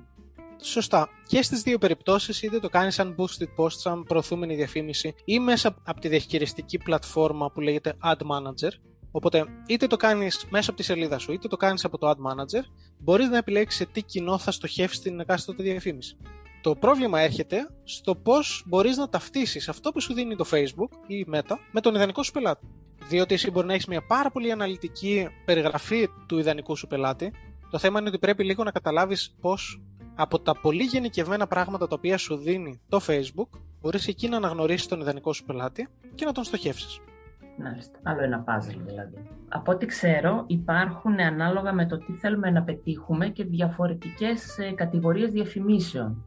Σωστά. 0.61 1.09
Και 1.27 1.41
στις 1.41 1.61
δύο 1.61 1.77
περιπτώσεις, 1.77 2.41
είτε 2.41 2.59
το 2.59 2.69
κάνεις 2.69 2.93
σαν 2.93 3.15
boosted 3.17 3.63
post, 3.63 3.71
σαν 3.71 4.03
προωθούμενη 4.03 4.55
διαφήμιση, 4.55 5.15
ή 5.25 5.39
μέσα 5.39 5.75
από 5.83 5.99
τη 5.99 6.07
διαχειριστική 6.07 6.77
πλατφόρμα 6.77 7.51
που 7.51 7.61
λέγεται 7.61 7.97
Ad 8.03 8.17
Manager. 8.17 8.71
Οπότε, 9.11 9.45
είτε 9.67 9.87
το 9.87 9.95
κάνεις 9.95 10.45
μέσα 10.49 10.69
από 10.69 10.79
τη 10.79 10.85
σελίδα 10.85 11.17
σου, 11.17 11.31
είτε 11.31 11.47
το 11.47 11.57
κάνεις 11.57 11.85
από 11.85 11.97
το 11.97 12.09
Ad 12.09 12.31
Manager, 12.31 12.63
μπορείς 12.99 13.29
να 13.29 13.37
επιλέξεις 13.37 13.79
σε 13.79 13.85
τι 13.85 14.01
κοινό 14.01 14.37
θα 14.37 14.51
στοχεύσεις 14.51 14.99
την 14.99 15.19
εκάστοτε 15.19 15.63
διαφήμιση. 15.63 16.17
Το 16.61 16.75
πρόβλημα 16.75 17.19
έρχεται 17.19 17.69
στο 17.83 18.15
πώς 18.15 18.63
μπορείς 18.67 18.97
να 18.97 19.09
ταυτίσεις 19.09 19.69
αυτό 19.69 19.91
που 19.91 19.99
σου 20.01 20.13
δίνει 20.13 20.35
το 20.35 20.45
Facebook 20.51 20.89
ή 21.07 21.15
η 21.15 21.25
Meta 21.33 21.55
με 21.71 21.81
τον 21.81 21.95
ιδανικό 21.95 22.23
σου 22.23 22.31
πελάτη. 22.31 22.67
Διότι 23.07 23.33
εσύ 23.33 23.51
μπορεί 23.51 23.67
να 23.67 23.73
έχεις 23.73 23.85
μια 23.85 24.05
πάρα 24.05 24.31
πολύ 24.31 24.51
αναλυτική 24.51 25.27
περιγραφή 25.45 26.07
του 26.27 26.37
ιδανικού 26.37 26.75
σου 26.75 26.87
πελάτη. 26.87 27.31
Το 27.69 27.77
θέμα 27.77 27.99
είναι 27.99 28.09
ότι 28.09 28.19
πρέπει 28.19 28.43
λίγο 28.43 28.63
να 28.63 28.71
καταλάβεις 28.71 29.35
πώς 29.41 29.81
από 30.15 30.39
τα 30.39 30.59
πολύ 30.59 30.83
γενικευμένα 30.83 31.47
πράγματα 31.47 31.87
τα 31.87 31.95
οποία 31.97 32.17
σου 32.17 32.35
δίνει 32.35 32.81
το 32.89 32.99
Facebook, 33.07 33.59
μπορείς 33.81 34.07
εκεί 34.07 34.27
να 34.27 34.37
αναγνωρίσεις 34.37 34.87
τον 34.87 35.01
ιδανικό 35.01 35.33
σου 35.33 35.43
πελάτη 35.43 35.87
και 36.15 36.25
να 36.25 36.31
τον 36.31 36.43
στοχεύσεις. 36.43 36.99
Μάλιστα. 37.57 37.99
Άλλο 38.03 38.23
ένα 38.23 38.43
puzzle 38.47 38.79
δηλαδή. 38.85 39.29
Από 39.49 39.71
ό,τι 39.71 39.85
ξέρω, 39.85 40.43
υπάρχουν 40.47 41.19
ανάλογα 41.19 41.73
με 41.73 41.85
το 41.85 41.97
τι 41.97 42.13
θέλουμε 42.13 42.49
να 42.49 42.63
πετύχουμε 42.63 43.27
και 43.27 43.43
διαφορετικές 43.43 44.57
ε, 44.57 44.71
κατηγορίες 44.71 45.31
διαφημίσεων. 45.31 46.25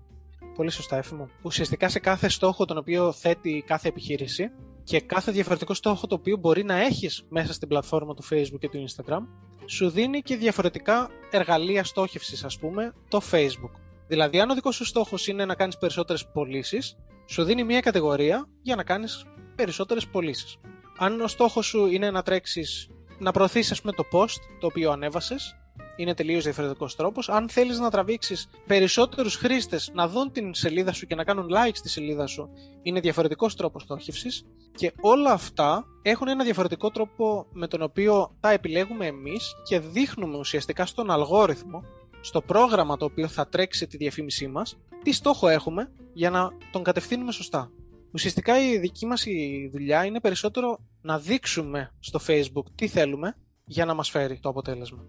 Πολύ 0.54 0.70
σωστά, 0.70 0.96
έφημο. 0.96 1.28
Ουσιαστικά 1.42 1.88
σε 1.88 1.98
κάθε 1.98 2.28
στόχο 2.28 2.64
τον 2.64 2.78
οποίο 2.78 3.12
θέτει 3.12 3.64
κάθε 3.66 3.88
επιχείρηση 3.88 4.50
και 4.84 5.00
κάθε 5.00 5.32
διαφορετικό 5.32 5.74
στόχο 5.74 6.06
το 6.06 6.14
οποίο 6.14 6.36
μπορεί 6.36 6.64
να 6.64 6.76
έχεις 6.76 7.24
μέσα 7.28 7.52
στην 7.52 7.68
πλατφόρμα 7.68 8.14
του 8.14 8.24
Facebook 8.24 8.58
και 8.58 8.68
του 8.68 8.84
Instagram, 8.88 9.20
σου 9.68 9.90
δίνει 9.90 10.22
και 10.22 10.36
διαφορετικά 10.36 11.10
εργαλεία 11.30 11.84
στόχευσης, 11.84 12.44
ας 12.44 12.58
πούμε, 12.58 12.92
το 13.08 13.20
Facebook. 13.30 13.70
Δηλαδή, 14.08 14.40
αν 14.40 14.50
ο 14.50 14.54
δικός 14.54 14.74
σου 14.74 14.84
στόχος 14.84 15.26
είναι 15.26 15.44
να 15.44 15.54
κάνεις 15.54 15.78
περισσότερες 15.78 16.26
πωλήσεις, 16.32 16.96
σου 17.26 17.44
δίνει 17.44 17.64
μια 17.64 17.80
κατηγορία 17.80 18.48
για 18.62 18.76
να 18.76 18.82
κάνεις 18.82 19.24
περισσότερες 19.54 20.06
πωλήσεις. 20.06 20.56
Αν 20.98 21.20
ο 21.20 21.26
στόχος 21.26 21.66
σου 21.66 21.86
είναι 21.86 22.10
να 22.10 22.22
τρέξεις, 22.22 22.88
να 23.18 23.30
προωθήσεις, 23.30 23.70
ας 23.70 23.80
πούμε, 23.80 23.92
το 23.92 24.04
post 24.12 24.40
το 24.60 24.66
οποίο 24.66 24.90
ανέβασες, 24.90 25.56
είναι 25.98 26.14
τελείως 26.14 26.44
διαφορετικός 26.44 26.96
τρόπος. 26.96 27.28
Αν 27.28 27.48
θέλεις 27.48 27.78
να 27.78 27.90
τραβήξεις 27.90 28.48
περισσότερους 28.66 29.36
χρήστες 29.36 29.90
να 29.94 30.08
δουν 30.08 30.32
την 30.32 30.54
σελίδα 30.54 30.92
σου 30.92 31.06
και 31.06 31.14
να 31.14 31.24
κάνουν 31.24 31.46
like 31.50 31.74
στη 31.74 31.88
σελίδα 31.88 32.26
σου, 32.26 32.50
είναι 32.82 33.00
διαφορετικός 33.00 33.56
τρόπος 33.56 33.82
στόχευσης. 33.82 34.44
Και 34.74 34.92
όλα 35.00 35.32
αυτά 35.32 35.86
έχουν 36.02 36.28
ένα 36.28 36.44
διαφορετικό 36.44 36.90
τρόπο 36.90 37.46
με 37.52 37.66
τον 37.66 37.82
οποίο 37.82 38.36
τα 38.40 38.50
επιλέγουμε 38.50 39.06
εμείς 39.06 39.54
και 39.64 39.80
δείχνουμε 39.80 40.38
ουσιαστικά 40.38 40.86
στον 40.86 41.10
αλγόριθμο, 41.10 41.84
στο 42.20 42.40
πρόγραμμα 42.40 42.96
το 42.96 43.04
οποίο 43.04 43.28
θα 43.28 43.48
τρέξει 43.48 43.86
τη 43.86 43.96
διαφήμισή 43.96 44.46
μας, 44.48 44.78
τι 45.02 45.12
στόχο 45.12 45.48
έχουμε 45.48 45.92
για 46.12 46.30
να 46.30 46.50
τον 46.72 46.82
κατευθύνουμε 46.82 47.32
σωστά. 47.32 47.70
Ουσιαστικά 48.12 48.64
η 48.64 48.78
δική 48.78 49.06
μας 49.06 49.26
η 49.26 49.68
δουλειά 49.72 50.04
είναι 50.04 50.20
περισσότερο 50.20 50.78
να 51.00 51.18
δείξουμε 51.18 51.92
στο 52.00 52.20
Facebook 52.26 52.64
τι 52.74 52.88
θέλουμε 52.88 53.36
για 53.64 53.84
να 53.84 53.94
μας 53.94 54.10
φέρει 54.10 54.38
το 54.38 54.48
αποτέλεσμα. 54.48 55.06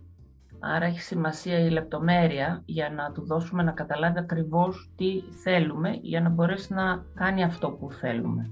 Άρα 0.59 0.85
έχει 0.85 1.01
σημασία 1.01 1.59
η 1.59 1.69
λεπτομέρεια 1.69 2.61
για 2.65 2.89
να 2.89 3.11
του 3.11 3.25
δώσουμε 3.25 3.63
να 3.63 3.71
καταλάβει 3.71 4.19
ακριβώς 4.19 4.91
τι 4.95 5.21
θέλουμε 5.43 5.99
για 6.01 6.21
να 6.21 6.29
μπορέσει 6.29 6.73
να 6.73 7.05
κάνει 7.15 7.43
αυτό 7.43 7.69
που 7.71 7.91
θέλουμε. 7.91 8.49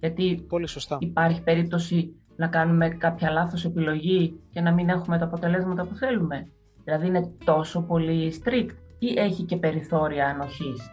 Γιατί 0.00 0.44
Πολύ 0.48 0.66
σωστά. 0.66 0.96
υπάρχει 1.00 1.42
περίπτωση 1.42 2.14
να 2.36 2.46
κάνουμε 2.46 2.88
κάποια 2.88 3.30
λάθος 3.30 3.64
επιλογή 3.64 4.40
και 4.50 4.60
να 4.60 4.72
μην 4.72 4.88
έχουμε 4.88 5.18
τα 5.18 5.24
αποτελέσματα 5.24 5.86
που 5.86 5.94
θέλουμε. 5.94 6.48
Δηλαδή 6.84 7.06
είναι 7.06 7.32
τόσο 7.44 7.82
πολύ 7.82 8.42
strict 8.44 8.70
ή 8.98 9.14
έχει 9.16 9.42
και 9.42 9.56
περιθώρια 9.56 10.26
ανοχής; 10.26 10.90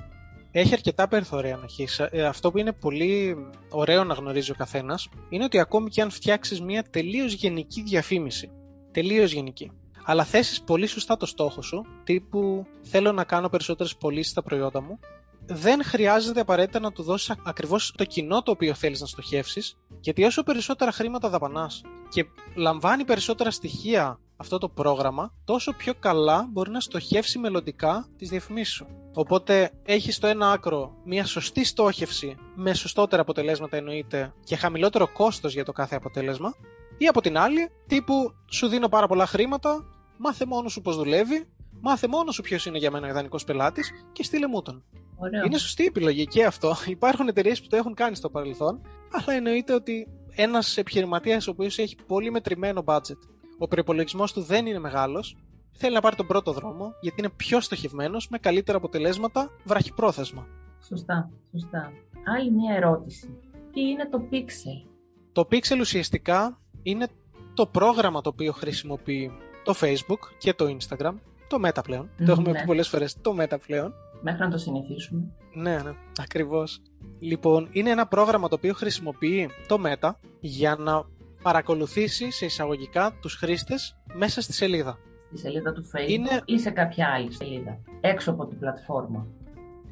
Έχει 0.51 0.73
αρκετά 0.73 1.07
περιθώρια 1.07 1.55
ανοχής. 1.55 1.99
Ε, 1.99 2.25
αυτό 2.25 2.51
που 2.51 2.57
είναι 2.57 2.71
πολύ 2.71 3.35
ωραίο 3.69 4.03
να 4.03 4.13
γνωρίζει 4.13 4.51
ο 4.51 4.55
καθένας 4.57 5.09
είναι 5.29 5.43
ότι 5.43 5.59
ακόμη 5.59 5.89
και 5.89 6.01
αν 6.01 6.09
φτιάξεις 6.09 6.61
μια 6.61 6.83
τελείως 6.89 7.33
γενική 7.33 7.81
διαφήμιση, 7.83 8.51
τελείως 8.91 9.31
γενική, 9.33 9.71
αλλά 10.03 10.23
θέσεις 10.23 10.61
πολύ 10.61 10.87
σωστά 10.87 11.17
το 11.17 11.25
στόχο 11.25 11.61
σου, 11.61 11.85
τύπου 12.03 12.65
θέλω 12.81 13.11
να 13.11 13.23
κάνω 13.23 13.49
περισσότερες 13.49 13.95
πωλήσεις 13.95 14.31
στα 14.31 14.41
προϊόντα 14.41 14.81
μου, 14.81 14.99
δεν 15.45 15.83
χρειάζεται 15.83 16.39
απαραίτητα 16.39 16.79
να 16.79 16.91
του 16.91 17.03
δώσεις 17.03 17.35
ακριβώς 17.45 17.93
το 17.97 18.05
κοινό 18.05 18.41
το 18.41 18.51
οποίο 18.51 18.73
θέλεις 18.73 19.01
να 19.01 19.07
στοχεύσεις, 19.07 19.77
γιατί 19.99 20.23
όσο 20.23 20.43
περισσότερα 20.43 20.91
χρήματα 20.91 21.29
δαπανάς 21.29 21.81
και 22.09 22.25
λαμβάνει 22.55 23.05
περισσότερα 23.05 23.51
στοιχεία 23.51 24.19
αυτό 24.37 24.57
το 24.57 24.69
πρόγραμμα, 24.69 25.33
τόσο 25.45 25.73
πιο 25.73 25.93
καλά 25.99 26.47
μπορεί 26.51 26.71
να 26.71 26.79
στοχεύσει 26.79 27.39
μελλοντικά 27.39 28.07
τις 28.17 28.29
διαφημίσεις 28.29 28.73
σου. 28.73 28.87
Οπότε 29.13 29.71
έχεις 29.83 30.15
στο 30.15 30.27
ένα 30.27 30.51
άκρο 30.51 30.93
μια 31.05 31.25
σωστή 31.25 31.63
στόχευση 31.63 32.35
με 32.55 32.73
σωστότερα 32.73 33.21
αποτελέσματα 33.21 33.77
εννοείται 33.77 34.33
και 34.43 34.55
χαμηλότερο 34.55 35.07
κόστος 35.07 35.53
για 35.53 35.65
το 35.65 35.71
κάθε 35.71 35.95
αποτέλεσμα. 35.95 36.55
Ή 36.97 37.07
από 37.07 37.21
την 37.21 37.37
άλλη, 37.37 37.69
τύπου 37.87 38.33
σου 38.51 38.67
δίνω 38.67 38.87
πάρα 38.87 39.07
πολλά 39.07 39.25
χρήματα, 39.25 39.85
μάθε 40.21 40.45
μόνος 40.45 40.71
σου 40.71 40.81
πώς 40.81 40.95
δουλεύει, 40.95 41.47
μάθε 41.81 42.07
μόνος 42.07 42.35
σου 42.35 42.41
ποιος 42.41 42.65
είναι 42.65 42.77
για 42.77 42.91
μένα 42.91 43.07
ο 43.07 43.09
ιδανικός 43.09 43.43
πελάτης 43.43 43.91
και 44.11 44.23
στείλε 44.23 44.47
μου 44.47 44.61
τον. 44.61 44.83
Ωραίο. 45.17 45.45
Είναι 45.45 45.57
σωστή 45.57 45.85
επιλογή 45.85 46.27
και 46.27 46.45
αυτό. 46.45 46.75
Υπάρχουν 46.97 47.27
εταιρείες 47.27 47.61
που 47.61 47.67
το 47.67 47.75
έχουν 47.75 47.93
κάνει 47.93 48.15
στο 48.15 48.29
παρελθόν, 48.29 48.81
αλλά 49.11 49.37
εννοείται 49.37 49.73
ότι 49.73 50.07
ένας 50.35 50.77
επιχειρηματίας 50.77 51.47
ο 51.47 51.51
οποίος 51.51 51.77
έχει 51.77 51.95
πολύ 52.07 52.31
μετρημένο 52.31 52.83
budget, 52.85 53.19
ο 53.57 53.67
προπολογισμός 53.67 54.33
του 54.33 54.41
δεν 54.41 54.65
είναι 54.65 54.79
μεγάλος, 54.79 55.37
θέλει 55.71 55.93
να 55.93 56.01
πάρει 56.01 56.15
τον 56.15 56.27
πρώτο 56.27 56.51
δρόμο 56.51 56.93
γιατί 57.01 57.19
είναι 57.19 57.29
πιο 57.29 57.61
στοχευμένος 57.61 58.29
με 58.29 58.37
καλύτερα 58.37 58.77
αποτελέσματα 58.77 59.49
βραχυπρόθεσμα. 59.63 60.47
Σωστά, 60.87 61.31
σωστά. 61.51 61.91
Άλλη 62.37 62.51
μια 62.51 62.75
ερώτηση. 62.75 63.37
Τι 63.73 63.81
είναι 63.81 64.09
το 64.09 64.21
Pixel? 64.31 64.89
Το 65.31 65.47
Pixel 65.51 65.79
ουσιαστικά 65.79 66.59
είναι 66.83 67.07
το 67.53 67.65
πρόγραμμα 67.65 68.21
το 68.21 68.29
οποίο 68.29 68.51
χρησιμοποιεί 68.51 69.31
το 69.63 69.73
Facebook 69.81 70.19
και 70.37 70.53
το 70.53 70.77
Instagram, 70.77 71.13
το 71.47 71.57
Meta 71.65 71.83
πλέον. 71.83 72.09
Το 72.25 72.31
έχουμε 72.31 72.51
ναι. 72.51 72.59
πει 72.59 72.65
πολλές 72.65 72.87
φορές, 72.87 73.15
το 73.21 73.35
Meta 73.39 73.57
πλέον. 73.67 73.93
Μέχρι 74.21 74.39
να 74.39 74.49
το 74.49 74.57
συνηθίσουμε. 74.57 75.21
Ναι, 75.53 75.77
ναι, 75.77 75.91
ακριβώς. 76.19 76.81
Λοιπόν, 77.19 77.67
είναι 77.71 77.89
ένα 77.89 78.07
πρόγραμμα 78.07 78.47
το 78.47 78.55
οποίο 78.55 78.73
χρησιμοποιεί 78.73 79.49
το 79.67 79.77
Meta 79.85 80.11
για 80.39 80.75
να 80.79 81.03
παρακολουθήσει 81.41 82.31
σε 82.31 82.45
εισαγωγικά 82.45 83.17
τους 83.21 83.35
χρήστες 83.35 83.97
μέσα 84.13 84.41
στη 84.41 84.53
σελίδα. 84.53 84.97
Στη 85.27 85.37
σελίδα 85.37 85.71
του 85.73 85.83
Facebook 85.95 86.09
Είναι- 86.09 86.41
ή 86.45 86.59
σε 86.59 86.69
κάποια 86.69 87.07
άλλη 87.15 87.31
σελίδα. 87.33 87.79
Έξω 88.01 88.31
από 88.31 88.45
την 88.45 88.59
πλατφόρμα. 88.59 89.27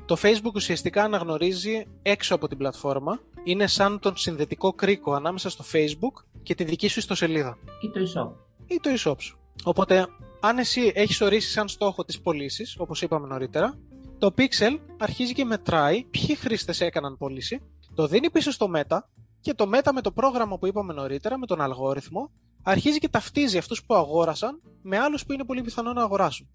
Το 0.06 0.16
Facebook 0.22 0.54
ουσιαστικά 0.56 1.04
αναγνωρίζει 1.04 1.86
έξω 2.02 2.36
από 2.36 2.48
την 2.48 2.58
πλατφόρμα. 2.58 3.20
Είναι 3.44 3.68
σαν 3.68 4.00
τον 4.00 4.18
συνδετικό 4.18 4.74
κρίκο 4.74 5.14
ανάμεσα 5.14 5.50
στο 5.50 5.64
Facebook 5.74 6.24
και 6.44 6.56
τη 6.56 6.64
δική 6.64 6.88
σου 6.88 7.00
ιστοσελίδα 7.00 7.58
Ή 7.82 7.90
το 7.90 8.00
e-shop. 8.00 8.32
ή 8.68 8.80
το 8.82 8.90
e-shop 8.98 9.16
σου. 9.20 9.39
Οπότε, 9.64 10.08
αν 10.40 10.58
εσύ 10.58 10.92
έχεις 10.96 11.22
ορίσει 11.22 11.52
σαν 11.52 11.68
στόχο 11.68 12.06
τις 12.06 12.22
πωλήσεις, 12.22 12.76
όπως 12.80 13.02
είπαμε 13.02 13.28
νωρίτερα, 13.28 13.80
το 14.18 14.34
Pixel 14.38 14.80
αρχίζει 14.98 15.34
και 15.34 15.46
μετράει 15.46 16.04
ποιοι 16.04 16.36
χρήστες 16.36 16.82
έκαναν 16.82 17.18
πώληση, 17.18 17.62
το 17.94 18.08
δίνει 18.08 18.30
πίσω 18.30 18.52
στο 18.52 18.72
Meta 18.76 19.00
και 19.42 19.54
το 19.54 19.70
Meta 19.74 19.90
με 19.94 20.02
το 20.02 20.12
πρόγραμμα 20.12 20.58
που 20.58 20.68
είπαμε 20.68 20.94
νωρίτερα, 20.94 21.38
με 21.38 21.46
τον 21.46 21.62
αλγόριθμο, 21.62 22.32
αρχίζει 22.64 22.98
και 22.98 23.10
ταυτίζει 23.10 23.58
αυτούς 23.58 23.84
που 23.86 23.96
αγόρασαν 23.96 24.62
με 24.82 24.98
άλλους 24.98 25.26
που 25.26 25.34
είναι 25.34 25.46
πολύ 25.46 25.62
πιθανό 25.62 25.94
να 25.94 26.04
αγοράσουν. 26.04 26.48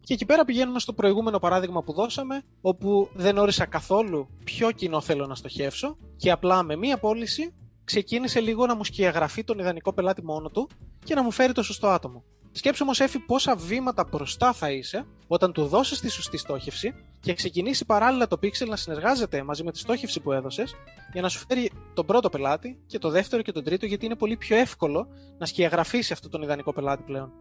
Και 0.00 0.14
εκεί 0.14 0.26
πέρα 0.26 0.44
πηγαίνουμε 0.44 0.78
στο 0.78 0.92
προηγούμενο 0.92 1.38
παράδειγμα 1.38 1.82
που 1.82 1.92
δώσαμε, 1.92 2.42
όπου 2.60 3.08
δεν 3.14 3.38
όρισα 3.38 3.66
καθόλου 3.66 4.28
ποιο 4.44 4.70
κοινό 4.70 5.00
θέλω 5.00 5.26
να 5.26 5.34
στοχεύσω 5.34 5.96
και 6.16 6.30
απλά 6.30 6.62
με 6.62 6.76
μία 6.76 6.98
πώληση 6.98 7.54
ξεκίνησε 7.84 8.40
λίγο 8.40 8.66
να 8.66 8.74
μου 8.74 8.84
σκιαγραφεί 8.84 9.44
τον 9.44 9.58
ιδανικό 9.58 9.92
πελάτη 9.92 10.24
μόνο 10.24 10.48
του 10.48 10.68
και 11.04 11.14
να 11.14 11.22
μου 11.22 11.30
φέρει 11.30 11.52
το 11.52 11.62
σωστό 11.62 11.88
άτομο. 11.88 12.24
Σκέψου 12.52 12.80
όμως, 12.84 13.00
Εφη, 13.00 13.18
πόσα 13.18 13.56
βήματα 13.56 14.08
μπροστά 14.10 14.52
θα 14.52 14.70
είσαι 14.70 15.04
όταν 15.26 15.52
του 15.52 15.66
δώσεις 15.66 16.00
τη 16.00 16.08
σωστή 16.10 16.36
στόχευση 16.36 16.94
και 17.20 17.34
ξεκινήσει 17.34 17.84
παράλληλα 17.84 18.26
το 18.26 18.38
Pixel 18.42 18.66
να 18.68 18.76
συνεργάζεται 18.76 19.42
μαζί 19.42 19.64
με 19.64 19.72
τη 19.72 19.78
στόχευση 19.78 20.20
που 20.20 20.32
έδωσες 20.32 20.74
για 21.12 21.22
να 21.22 21.28
σου 21.28 21.44
φέρει 21.48 21.70
τον 21.94 22.06
πρώτο 22.06 22.28
πελάτη 22.28 22.78
και 22.86 22.98
το 22.98 23.10
δεύτερο 23.10 23.42
και 23.42 23.52
τον 23.52 23.64
τρίτο, 23.64 23.86
γιατί 23.86 24.04
είναι 24.06 24.16
πολύ 24.16 24.36
πιο 24.36 24.56
εύκολο 24.56 25.06
να 25.38 25.46
σκιαγραφίσει 25.46 26.12
αυτό 26.12 26.28
τον 26.28 26.42
ιδανικό 26.42 26.72
πελάτη 26.72 27.02
πλέον. 27.02 27.32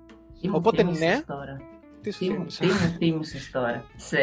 Τι 0.42 0.48
μου 0.48 0.56
Οπότε, 0.58 0.78
θύμισες 0.84 1.00
ναι. 1.08 1.22
Τώρα; 1.28 1.58
Τι 2.02 2.12
σου 2.12 2.20
Τι 2.20 2.30
μου, 2.30 2.36
θύμισε. 2.52 2.60
τι 2.62 2.68
μου 2.68 2.98
θύμισες 2.98 3.52
τώρα; 3.52 3.86
Σε 3.96 4.18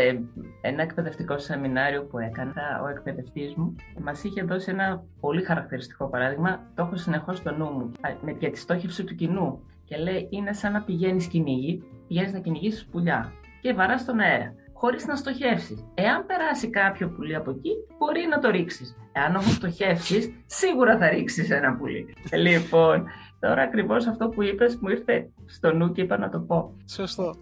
ένα 0.60 0.82
εκπαιδευτικό 0.82 1.38
σεμινάριο 1.38 2.02
που 2.04 2.18
έκανα, 2.18 2.80
ο 2.84 2.88
εκπαιδευτής 2.88 3.54
μου 3.54 3.74
μας 4.02 4.24
είχε 4.24 4.42
δώσει 4.42 4.70
ένα 4.70 5.04
πολύ 5.20 5.42
χαρακτηριστικό 5.44 6.08
παράδειγμα. 6.08 6.60
Το 6.74 6.82
έχω 6.82 6.96
συνεχώς 6.96 7.36
στο 7.36 7.50
νου 7.54 7.64
μου. 7.70 7.90
Α, 8.00 8.08
με- 8.22 8.36
Για 8.38 8.50
τη 8.50 8.58
στόχευση 8.58 9.04
του 9.04 9.14
κοινού. 9.14 9.62
Και 9.88 9.96
λέει: 9.96 10.26
Είναι 10.30 10.52
σαν 10.52 10.72
να 10.72 10.82
πηγαίνεις 10.82 11.26
κυνήγι, 11.26 11.82
πηγαίνεις 12.08 12.32
να 12.32 12.38
κυνηγήσεις 12.38 12.86
πουλιά 12.86 13.32
και 13.60 13.72
βαράς 13.72 14.00
στον 14.00 14.20
αέρα. 14.20 14.54
Χωρίς 14.72 15.06
να 15.06 15.16
στοχεύσεις. 15.16 15.84
Εάν 15.94 16.26
περάσει 16.26 16.70
κάποιο 16.70 17.08
πουλί 17.08 17.34
από 17.34 17.50
εκεί, 17.50 17.70
μπορεί 17.98 18.26
να 18.30 18.38
το 18.38 18.50
ρίξεις. 18.50 18.96
Εάν 19.12 19.36
όμως 19.36 19.52
στοχεύσεις, 19.52 20.30
σίγουρα 20.46 20.98
θα 20.98 21.08
ρίξεις 21.08 21.50
ένα 21.50 21.76
πουλί. 21.76 22.14
λοιπόν, 22.32 23.06
τώρα 23.40 23.62
ακριβώς 23.62 24.06
αυτό 24.06 24.28
που 24.28 24.42
είπες 24.42 24.78
μου 24.80 24.88
ήρθε 24.88 25.30
στο 25.46 25.72
νου 25.72 25.92
και 25.92 26.02
είπα 26.02 26.18
να 26.18 26.28
το 26.28 26.40
πω. 26.40 26.74
Σωστό. 26.88 27.34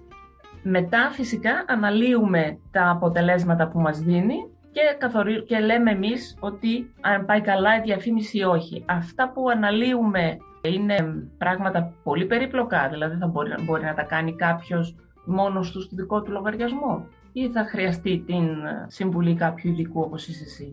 Μετά 0.62 1.11
φυσικά 1.12 1.65
αναλύουμε 1.67 2.59
τα 2.71 2.91
αποτελέσματα 2.91 3.69
που 3.69 3.81
μας 3.81 4.00
δίνει 4.00 4.37
και, 4.71 4.81
καθορι... 4.99 5.43
και 5.43 5.59
λέμε 5.59 5.91
εμείς 5.91 6.37
ότι 6.41 6.95
αν 7.00 7.25
πάει 7.25 7.41
καλά 7.41 7.76
η 7.76 7.81
διαφήμιση 7.81 8.38
ή 8.38 8.43
όχι. 8.43 8.85
Αυτά 8.87 9.31
που 9.33 9.49
αναλύουμε 9.49 10.37
είναι 10.66 11.26
πράγματα 11.38 11.94
πολύ 12.02 12.26
περίπλοκα, 12.26 12.88
δηλαδή 12.88 13.16
θα 13.16 13.26
μπορεί, 13.26 13.54
μπορεί 13.62 13.85
να 13.85 13.94
τα 13.94 14.02
κάνει 14.02 14.35
κάποιος 14.35 14.94
μόνος 15.25 15.70
του 15.70 15.80
στο 15.80 15.96
δικό 15.96 16.23
του 16.23 16.32
λογαριασμό 16.32 17.06
ή 17.32 17.50
θα 17.50 17.64
χρειαστεί 17.64 18.18
την 18.26 18.49
συμβουλή 18.87 19.35
κάποιου 19.35 19.70
ειδικού 19.70 20.00
όπως 20.00 20.28
είσαι 20.28 20.44
εσύ; 20.44 20.73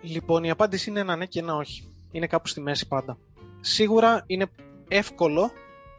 Λοιπόν, 0.00 0.44
η 0.44 0.50
απάντηση 0.50 0.90
είναι 0.90 1.00
ένα 1.00 1.16
ναι 1.16 1.26
και 1.26 1.40
ένα 1.40 1.54
όχι. 1.54 1.92
Είναι 2.10 2.26
κάπου 2.26 2.48
στη 2.48 2.60
μέση 2.60 2.88
πάντα. 2.88 3.18
Σίγουρα 3.60 4.22
είναι 4.26 4.46
εύκολο 4.88 5.50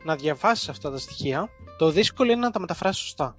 να 0.04 0.16
διαβάσεις 0.16 0.70
αυτά 0.70 0.92
τα 0.92 0.98
στοιχεία. 0.98 1.50
Το 1.78 1.90
δύσκολο 1.90 2.32
είναι 2.32 2.42
να 2.42 2.52
τα 2.52 2.60
μεταφράσεις 2.60 3.02
σωστά. 3.02 3.36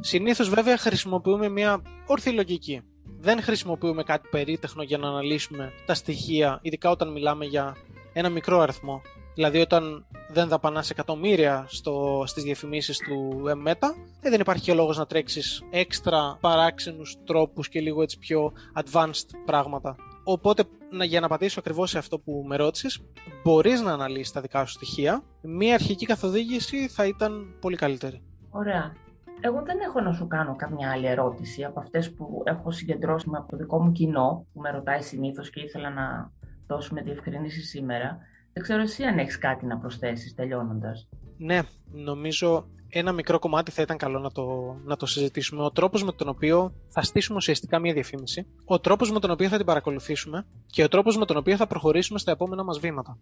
Συνήθως, 0.00 0.48
βέβαια, 0.48 0.76
χρησιμοποιούμε 0.78 1.48
μια 1.48 1.82
όρθια 2.06 2.32
λογική. 2.32 2.80
Δεν 3.20 3.42
χρησιμοποιούμε 3.42 4.02
κάτι 4.02 4.28
περίτεχνο 4.30 4.82
για 4.82 4.98
να 4.98 5.08
αναλύσουμε 5.08 5.72
τα 5.86 5.94
στοιχεία, 5.94 6.58
ειδικά 6.62 6.90
όταν 6.90 7.12
μιλάμε 7.12 7.44
για 7.44 7.76
ένα 8.12 8.28
μικρό 8.28 8.60
αριθμό. 8.60 9.00
Δηλαδή, 9.34 9.60
όταν 9.60 10.06
δεν 10.28 10.48
δαπανάς 10.48 10.90
εκατομμύρια 10.90 11.64
στο, 11.68 12.22
στις 12.26 12.42
διαφημίσεις 12.42 12.98
του 12.98 13.42
Meta, 13.66 13.88
ε, 14.20 14.30
δεν 14.30 14.40
υπάρχει 14.40 14.62
και 14.62 14.74
λόγος 14.74 14.98
να 14.98 15.06
τρέξεις 15.06 15.62
έξτρα 15.70 16.38
παράξενους 16.40 17.16
τρόπους 17.24 17.68
και 17.68 17.80
λίγο 17.80 18.02
έτσι 18.02 18.18
πιο 18.18 18.52
advanced 18.74 19.26
πράγματα. 19.44 19.96
Οπότε, 20.24 20.64
να, 20.90 21.04
για 21.04 21.20
να 21.20 21.26
απαντήσω 21.26 21.60
ακριβώς 21.60 21.90
σε 21.90 21.98
αυτό 21.98 22.18
που 22.18 22.44
με 22.46 22.56
ρώτησες, 22.56 23.02
μπορείς 23.44 23.80
να 23.80 23.92
αναλύσεις 23.92 24.32
τα 24.32 24.40
δικά 24.40 24.64
σου 24.64 24.72
στοιχεία. 24.72 25.22
Μία 25.42 25.74
αρχική 25.74 26.06
καθοδήγηση 26.06 26.88
θα 26.88 27.06
ήταν 27.06 27.56
πολύ 27.60 27.76
καλύτερη. 27.76 28.22
Ωραία. 28.50 28.92
Εγώ 29.40 29.62
δεν 29.64 29.78
έχω 29.80 30.00
να 30.00 30.12
σου 30.12 30.26
κάνω 30.26 30.56
καμιά 30.56 30.90
άλλη 30.90 31.06
ερώτηση 31.06 31.64
από 31.64 31.80
αυτές 31.80 32.14
που 32.14 32.42
έχω 32.44 32.70
συγκεντρώσει 32.70 33.26
από 33.32 33.50
το 33.50 33.56
δικό 33.56 33.82
μου 33.82 33.92
κοινό 33.92 34.46
που 34.52 34.60
με 34.60 34.70
ρωτάει 34.70 35.02
συνήθως 35.02 35.50
και 35.50 35.60
ήθελα 35.60 35.90
να 35.90 36.30
δώσουμε 36.68 37.02
διευκρινήσεις 37.02 37.68
σήμερα. 37.68 38.18
Δεν 38.52 38.62
ξέρω 38.62 38.82
εσύ 38.82 39.04
αν 39.04 39.18
έχεις 39.18 39.38
κάτι 39.38 39.66
να 39.66 39.78
προσθέσεις 39.78 40.34
τελειώνοντας. 40.34 41.08
Ναι, 41.36 41.60
νομίζω 41.92 42.68
ένα 42.88 43.12
μικρό 43.12 43.38
κομμάτι 43.38 43.70
θα 43.70 43.82
ήταν 43.82 43.96
καλό 43.96 44.18
να 44.18 44.30
το, 44.30 44.76
να 44.84 44.96
το 44.96 45.06
συζητήσουμε. 45.06 45.62
Ο 45.62 45.70
τρόπος 45.70 46.04
με 46.04 46.12
τον 46.12 46.28
οποίο 46.28 46.74
θα 46.88 47.02
στήσουμε 47.02 47.36
ουσιαστικά 47.36 47.78
μια 47.78 47.92
διαφήμιση, 47.92 48.46
ο 48.64 48.80
τρόπος 48.80 49.12
με 49.12 49.20
τον 49.20 49.30
οποίο 49.30 49.48
θα 49.48 49.56
την 49.56 49.66
παρακολουθήσουμε 49.66 50.46
και 50.66 50.82
ο 50.84 50.88
τρόπος 50.88 51.18
με 51.18 51.24
τον 51.24 51.36
οποίο 51.36 51.56
θα 51.56 51.66
προχωρήσουμε 51.66 52.18
στα 52.18 52.30
επόμενα 52.30 52.64
μας 52.64 52.78
βήματα. 52.78 53.18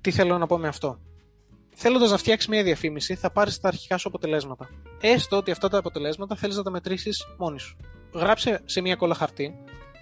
Τι 0.00 0.10
θέλω 0.10 0.38
να 0.38 0.46
πω 0.46 0.58
με 0.58 0.68
αυτό; 0.68 0.98
Θέλοντας 1.74 2.10
να 2.10 2.16
φτιάξεις 2.16 2.48
μια 2.48 2.62
διαφήμιση, 2.62 3.14
θα 3.14 3.30
πάρεις 3.30 3.60
τα 3.60 3.68
αρχικά 3.68 3.96
σου 3.96 4.08
αποτελέσματα. 4.08 4.68
Έστω 5.00 5.36
ότι 5.36 5.50
αυτά 5.50 5.68
τα 5.68 5.78
αποτελέσματα 5.78 6.36
θέλεις 6.36 6.56
να 6.56 6.62
τα 6.62 6.70
μετρήσεις 6.70 7.26
μόνη 7.38 7.58
σου. 7.60 7.76
Γράψε 8.14 8.60
σε 8.64 8.80
μια 8.80 8.96
κόλλα 8.96 9.14
χαρτί 9.14 9.54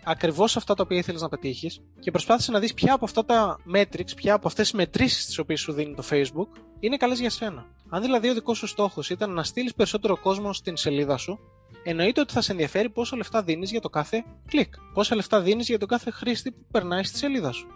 ακριβώς 0.05 0.57
αυτά 0.57 0.75
τα 0.75 0.83
οποία 0.83 0.99
ήθελες 0.99 1.21
να 1.21 1.29
πετύχεις 1.29 1.81
και 2.01 2.11
προσπάθησε 2.11 2.51
να 2.51 2.59
δεις 2.59 2.75
ποια 2.75 2.95
από 2.95 3.05
αυτά 3.05 3.25
τα 3.25 3.59
metrics, 3.75 4.17
ποια 4.17 4.35
από 4.35 4.47
αυτές 4.47 4.71
τις 4.71 4.79
μετρήσεις 4.79 5.27
τις 5.27 5.39
οποίες 5.39 5.61
σου 5.61 5.73
δίνει 5.73 5.95
το 5.95 6.05
Facebook 6.11 6.49
είναι 6.81 6.97
καλές 6.97 7.21
για 7.21 7.31
σένα. 7.31 7.67
Αν 7.89 8.03
δηλαδή 8.03 8.29
ο 8.29 8.35
δικός 8.35 8.59
σου 8.59 8.67
στόχος 8.67 9.11
ήταν 9.11 9.31
να 9.33 9.43
στείλεις 9.43 9.75
περισσότερο 9.75 10.17
κόσμο 10.17 10.53
στην 10.53 10.77
σελίδα 10.77 11.17
σου, 11.17 11.39
εννοείται 11.85 12.21
ότι 12.21 12.33
θα 12.33 12.41
σε 12.41 12.53
ενδιαφέρει 12.53 12.91
πόσα 12.91 13.17
λεφτά 13.17 13.43
δίνεις 13.43 13.71
για 13.71 13.81
το 13.81 13.89
κάθε 13.89 14.25
κλικ. 14.47 14.75
Πόσα 14.95 15.15
λεφτά 15.15 15.41
δίνεις 15.41 15.69
για 15.69 15.79
το 15.79 15.87
κάθε 15.87 16.11
χρήστη 16.11 16.51
που 16.53 16.67
περνάει 16.71 17.03
στη 17.03 17.19
σελίδα 17.19 17.53
σου. 17.53 17.67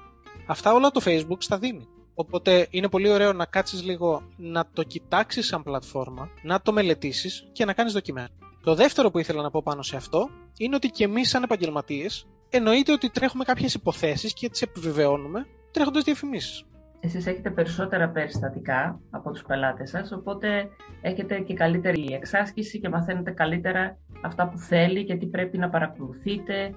Αυτά 0.47 0.73
όλα 0.73 0.90
το 0.90 1.00
Facebook 1.04 1.38
στα 1.38 1.59
δίνει. 1.59 1.88
Οπότε 2.14 2.66
είναι 2.71 2.88
πολύ 2.88 3.11
ωραίο 3.11 3.33
να 3.33 3.45
κάτσεις 3.45 3.83
λίγο 3.83 4.23
να 4.37 4.66
το 4.73 4.83
κοιτάξεις 4.83 5.47
σαν 5.47 5.62
πλατφόρμα, 5.62 6.28
να 6.43 6.61
το 6.61 6.73
μελετήσεις 6.73 7.49
και 7.52 7.64
να 7.64 7.73
κάνεις 7.73 7.93
δοκιμές. 7.93 8.28
Το 8.64 8.75
δεύτερο 8.75 9.11
που 9.11 9.18
ήθελα 9.18 9.42
να 9.42 9.50
πω 9.50 9.62
πάνω 9.62 9.83
σε 9.83 9.97
αυτό 9.97 10.28
είναι 10.59 10.75
ότι 10.75 10.88
και 10.88 11.04
εμείς 11.04 11.28
σαν 11.28 11.42
επαγγελματίες 11.42 12.26
εννοείται 12.50 12.92
ότι 12.92 13.11
τρέχουμε 13.11 13.44
κάποιες 13.44 13.75
υποθέσεις 13.75 14.33
και 14.33 14.49
τις 14.49 14.62
επιβεβαιώνουμε 14.62 15.47
τρέχοντας 15.71 16.04
διαφημίσεις. 16.04 16.64
Εσείς 17.00 17.26
έχετε 17.26 17.50
περισσότερα 17.50 18.09
περιστατικά 18.09 19.00
από 19.11 19.30
τους 19.30 19.42
πελάτες 19.42 19.90
σας, 19.90 20.12
οπότε 20.12 20.68
έχετε 21.02 21.38
και 21.40 21.54
καλύτερη 21.54 22.12
εξάσκηση 22.12 22.80
και 22.80 22.88
μαθαίνετε 22.88 23.30
καλύτερα 23.30 23.99
αυτά 24.23 24.49
που 24.49 24.59
θέλει 24.59 25.04
και 25.04 25.14
τι 25.14 25.26
πρέπει 25.26 25.59
να 25.59 25.68
παρακολουθείτε 25.68 26.75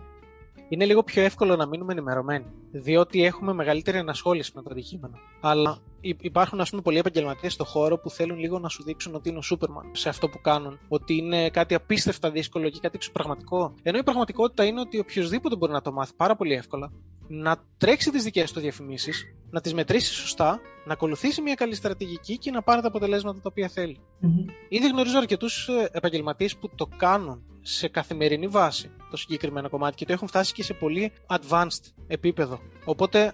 είναι 0.70 0.86
λίγο 0.86 1.04
πιο 1.04 1.22
εύκολο 1.22 1.56
να 1.56 1.66
μείνουμε 1.68 1.92
ενημερωμένοι, 1.92 2.46
διότι 2.72 3.24
έχουμε 3.24 3.54
μεγαλύτερη 3.54 3.98
ενασχόληση 3.98 4.52
με 4.56 4.62
το 4.62 4.70
αντικείμενο. 4.72 5.16
Αλλά 5.42 5.78
υπάρχουν, 6.02 6.60
ας 6.60 6.70
πούμε, 6.70 6.82
πολλοί 6.82 6.98
επαγγελματίες 6.98 7.54
στο 7.54 7.66
χώρο 7.66 7.98
που 7.98 8.10
θέλουν 8.10 8.40
λίγο 8.40 8.60
να 8.60 8.70
σου 8.70 8.84
δείξουν 8.84 9.16
ότι 9.16 9.30
είναι 9.30 9.38
ο 9.38 9.42
Σούπερμαν 9.42 9.86
σε 9.92 10.10
αυτό 10.10 10.30
που 10.30 10.42
κάνουν, 10.42 10.80
ότι 10.88 11.18
είναι 11.18 11.50
κάτι 11.50 11.76
απίστευτα 11.76 12.32
δύσκολο 12.32 12.70
και 12.70 12.80
κάτι 12.82 12.96
εξωπραγματικό. 12.96 13.74
Ενώ 13.84 13.98
η 13.98 14.04
πραγματικότητα 14.04 14.66
είναι 14.66 14.80
ότι 14.80 15.00
οποιοδήποτε 15.00 15.56
μπορεί 15.56 15.72
να 15.72 15.82
το 15.82 15.92
μάθει 15.92 16.14
πάρα 16.16 16.36
πολύ 16.36 16.54
εύκολα, 16.54 16.92
να 17.28 17.58
τρέξει 17.78 18.12
τις 18.12 18.24
δικές 18.24 18.52
του 18.52 18.60
διαφημίσεις, 18.60 19.24
να 19.50 19.62
τις 19.62 19.74
μετρήσει 19.74 20.14
σωστά, 20.14 20.60
να 20.86 20.94
ακολουθήσει 20.94 21.42
μια 21.42 21.54
καλή 21.54 21.76
στρατηγική 21.76 22.38
και 22.38 22.52
να 22.52 22.62
πάρει 22.62 22.82
τα 22.82 22.88
αποτελέσματα 22.88 23.38
τα 23.42 23.50
οποία 23.52 23.68
θέλει. 23.68 24.00
Mm-hmm. 24.22 24.50
Ήδη 24.70 24.88
γνωρίζω 24.88 25.18
αρκετούς 25.18 25.68
ε, 25.68 25.90
επαγγελματίες 25.92 26.56
που 26.58 26.70
το 26.76 26.90
κάνουν 26.98 27.44
σε 27.62 27.88
καθημερινή 27.88 28.48
βάση 28.48 28.92
το 29.10 29.18
συγκεκριμένο 29.18 29.70
κομμάτι 29.70 29.96
και 29.96 30.06
το 30.06 30.14
έχουν 30.14 30.28
φτάσει 30.28 30.54
και 30.54 30.64
σε 30.64 30.74
πολύ 30.74 31.12
advanced 31.28 31.92
επίπεδο. 32.08 32.60
Οπότε 32.86 33.32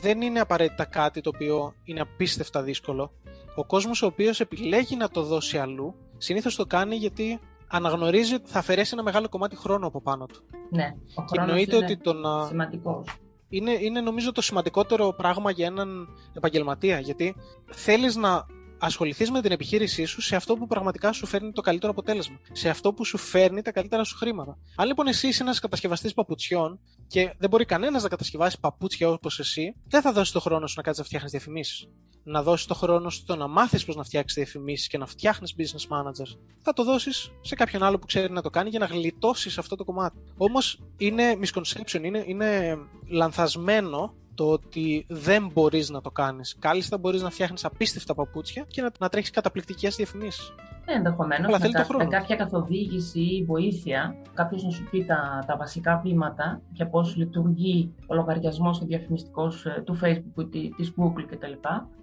δεν 0.00 0.20
είναι 0.20 0.40
απαραίτητα 0.40 0.84
κάτι 0.84 1.20
το 1.20 1.30
οποίο 1.34 1.74
είναι 1.84 2.00
απίστευτα 2.00 2.62
δύσκολο. 2.62 3.12
Ο 3.54 3.64
κόσμος 3.64 4.02
ο 4.02 4.06
οποίος 4.06 4.40
επιλέγει 4.40 4.96
να 4.96 5.08
το 5.08 5.22
δώσει 5.22 5.58
αλλού, 5.58 5.94
συνήθως 6.16 6.56
το 6.56 6.66
κάνει 6.66 6.96
γιατί 6.96 7.40
αναγνωρίζει 7.70 8.34
ότι 8.34 8.50
θα 8.50 8.58
αφαιρέσει 8.58 8.90
ένα 8.92 9.02
μεγάλο 9.02 9.28
κομμάτι 9.28 9.56
χρόνου 9.56 9.86
από 9.86 10.00
πάνω 10.00 10.26
του. 10.26 10.42
Ναι, 10.70 10.94
ο 11.14 11.24
και 11.24 11.40
εννοείται 11.40 11.76
είναι 11.76 11.84
ότι 11.84 11.96
το 11.96 12.12
να. 12.12 12.46
Σημαντικός. 12.46 13.06
Είναι, 13.48 13.72
είναι 13.80 14.00
νομίζω 14.00 14.32
το 14.32 14.42
σημαντικότερο 14.42 15.12
πράγμα 15.12 15.50
για 15.50 15.66
έναν 15.66 16.08
επαγγελματία. 16.36 17.00
Γιατί 17.00 17.36
θέλεις 17.70 18.16
να 18.16 18.46
ασχοληθείς 18.80 19.30
με 19.30 19.40
την 19.40 19.52
επιχείρησή 19.52 20.04
σου 20.04 20.20
σε 20.20 20.36
αυτό 20.36 20.56
που 20.56 20.66
πραγματικά 20.66 21.12
σου 21.12 21.26
φέρνει 21.26 21.52
το 21.52 21.60
καλύτερο 21.60 21.92
αποτέλεσμα. 21.92 22.38
Σε 22.52 22.68
αυτό 22.68 22.92
που 22.92 23.04
σου 23.04 23.18
φέρνει 23.18 23.62
τα 23.62 23.72
καλύτερα 23.72 24.04
σου 24.04 24.16
χρήματα. 24.16 24.58
Αν 24.76 24.86
λοιπόν 24.86 25.06
εσύ 25.06 25.28
είσαι 25.28 25.42
ένας 25.42 25.58
κατασκευαστής 25.58 26.14
παπουτσιών 26.14 26.80
και 27.06 27.34
δεν 27.38 27.50
μπορεί 27.50 27.64
κανένας 27.64 28.02
να 28.02 28.08
κατασκευάσει 28.08 28.60
παπούτσια 28.60 29.08
όπως 29.08 29.38
εσύ, 29.38 29.74
δεν 29.88 30.02
θα 30.02 30.12
δώσεις 30.12 30.32
το 30.32 30.40
χρόνο 30.40 30.66
σου 30.66 30.74
να 30.76 30.82
κάτσεις 30.82 30.98
να 31.00 31.06
φτιάχνεις 31.06 31.30
διαφημίσεις. 31.30 31.88
Να 32.24 32.42
δώσεις 32.42 32.66
το 32.66 32.74
χρόνο 32.74 33.10
σου 33.10 33.18
στο 33.18 33.36
να 33.36 33.46
μάθεις 33.46 33.84
πώς 33.84 33.96
να 33.96 34.04
φτιάξεις 34.04 34.36
διαφημίσεις 34.36 34.86
και 34.86 34.98
να 34.98 35.06
φτιάχνεις 35.06 35.54
business 35.58 35.96
manager. 35.96 36.38
Θα 36.60 36.72
το 36.72 36.84
δώσεις 36.84 37.30
σε 37.40 37.54
κάποιον 37.54 37.82
άλλο 37.82 37.98
που 37.98 38.06
ξέρει 38.06 38.32
να 38.32 38.42
το 38.42 38.50
κάνει 38.50 38.68
για 38.68 38.78
να 38.78 38.86
γλιτώσεις 38.86 39.58
αυτό 39.58 39.76
το 39.76 39.84
κομμάτι. 39.84 40.18
Όμως 40.36 40.82
είναι 40.96 41.38
misconception, 41.42 42.02
είναι, 42.02 42.24
είναι 42.26 42.78
λανθασμένο 43.08 44.14
το 44.34 44.50
ότι 44.50 45.06
δεν 45.08 45.50
μπορείς 45.52 45.90
να 45.90 46.00
το 46.00 46.10
κάνεις. 46.10 46.56
Κάλλιστα 46.58 46.98
μπορείς 46.98 47.22
να 47.22 47.30
φτιάχνεις 47.30 47.64
απίστευτα 47.64 48.14
παπούτσια 48.14 48.64
και 48.68 48.82
να, 48.82 48.90
να 48.98 49.08
τρέχεις 49.08 49.30
καταπληκτικές 49.30 49.96
διαφημίσεις. 49.96 50.54
Ε, 50.84 50.92
Ενδεχομένως 50.92 51.58
με, 51.58 51.68
με 51.96 52.06
κάποια 52.06 52.36
καθοδήγηση 52.36 53.20
ή 53.20 53.44
βοήθεια, 53.44 54.16
κάποιος 54.34 54.62
να 54.62 54.70
σου 54.70 54.88
πει 54.90 55.04
τα, 55.04 55.44
τα 55.46 55.56
βασικά 55.56 56.00
βήματα 56.04 56.60
και 56.72 56.84
πώς 56.84 57.16
λειτουργεί 57.16 57.94
ο 58.06 58.14
λογαριασμός 58.14 58.80
ο 58.80 58.84
διαφημιστικός 58.84 59.66
ε, 59.66 59.82
του 59.86 59.98
Facebook 60.02 60.54
ή 60.54 60.70
της 60.76 60.92
Google 60.96 61.24
κτλ. 61.26 61.52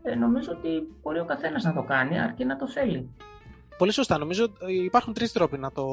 Ε, 0.04 0.16
νομίζω 0.16 0.52
ότι 0.52 0.70
μπορεί 1.02 1.20
ο 1.20 1.26
καθένας 1.26 1.63
να 1.63 1.74
το 1.74 1.84
κάνει, 1.84 2.20
αρκεί 2.20 2.46
να 2.46 2.56
το 2.56 2.68
θέλει. 2.68 3.10
Πολύ 3.78 3.92
σωστά. 3.92 4.18
Νομίζω 4.18 4.44
ότι 4.44 4.74
υπάρχουν 4.74 5.13
τρεις 5.13 5.32
τρόποι 5.32 5.58
να 5.58 5.72
το. 5.72 5.86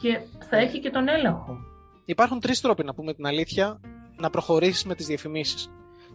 Και 0.00 0.20
θα 0.48 0.56
έχει 0.56 0.80
και 0.80 0.90
τον 0.90 1.08
έλεγχο. 1.08 1.56
Υπάρχουν 2.04 2.40
τρεις 2.40 2.60
τρόποι 2.60 2.84
να 2.84 2.94
πούμε 2.94 3.14
την 3.14 3.26
αλήθεια 3.26 3.80
να 4.16 4.30
προχωρήσεις 4.30 4.84
με 4.84 4.94
τις 4.94 5.06
διαφημίσεις. 5.06 5.70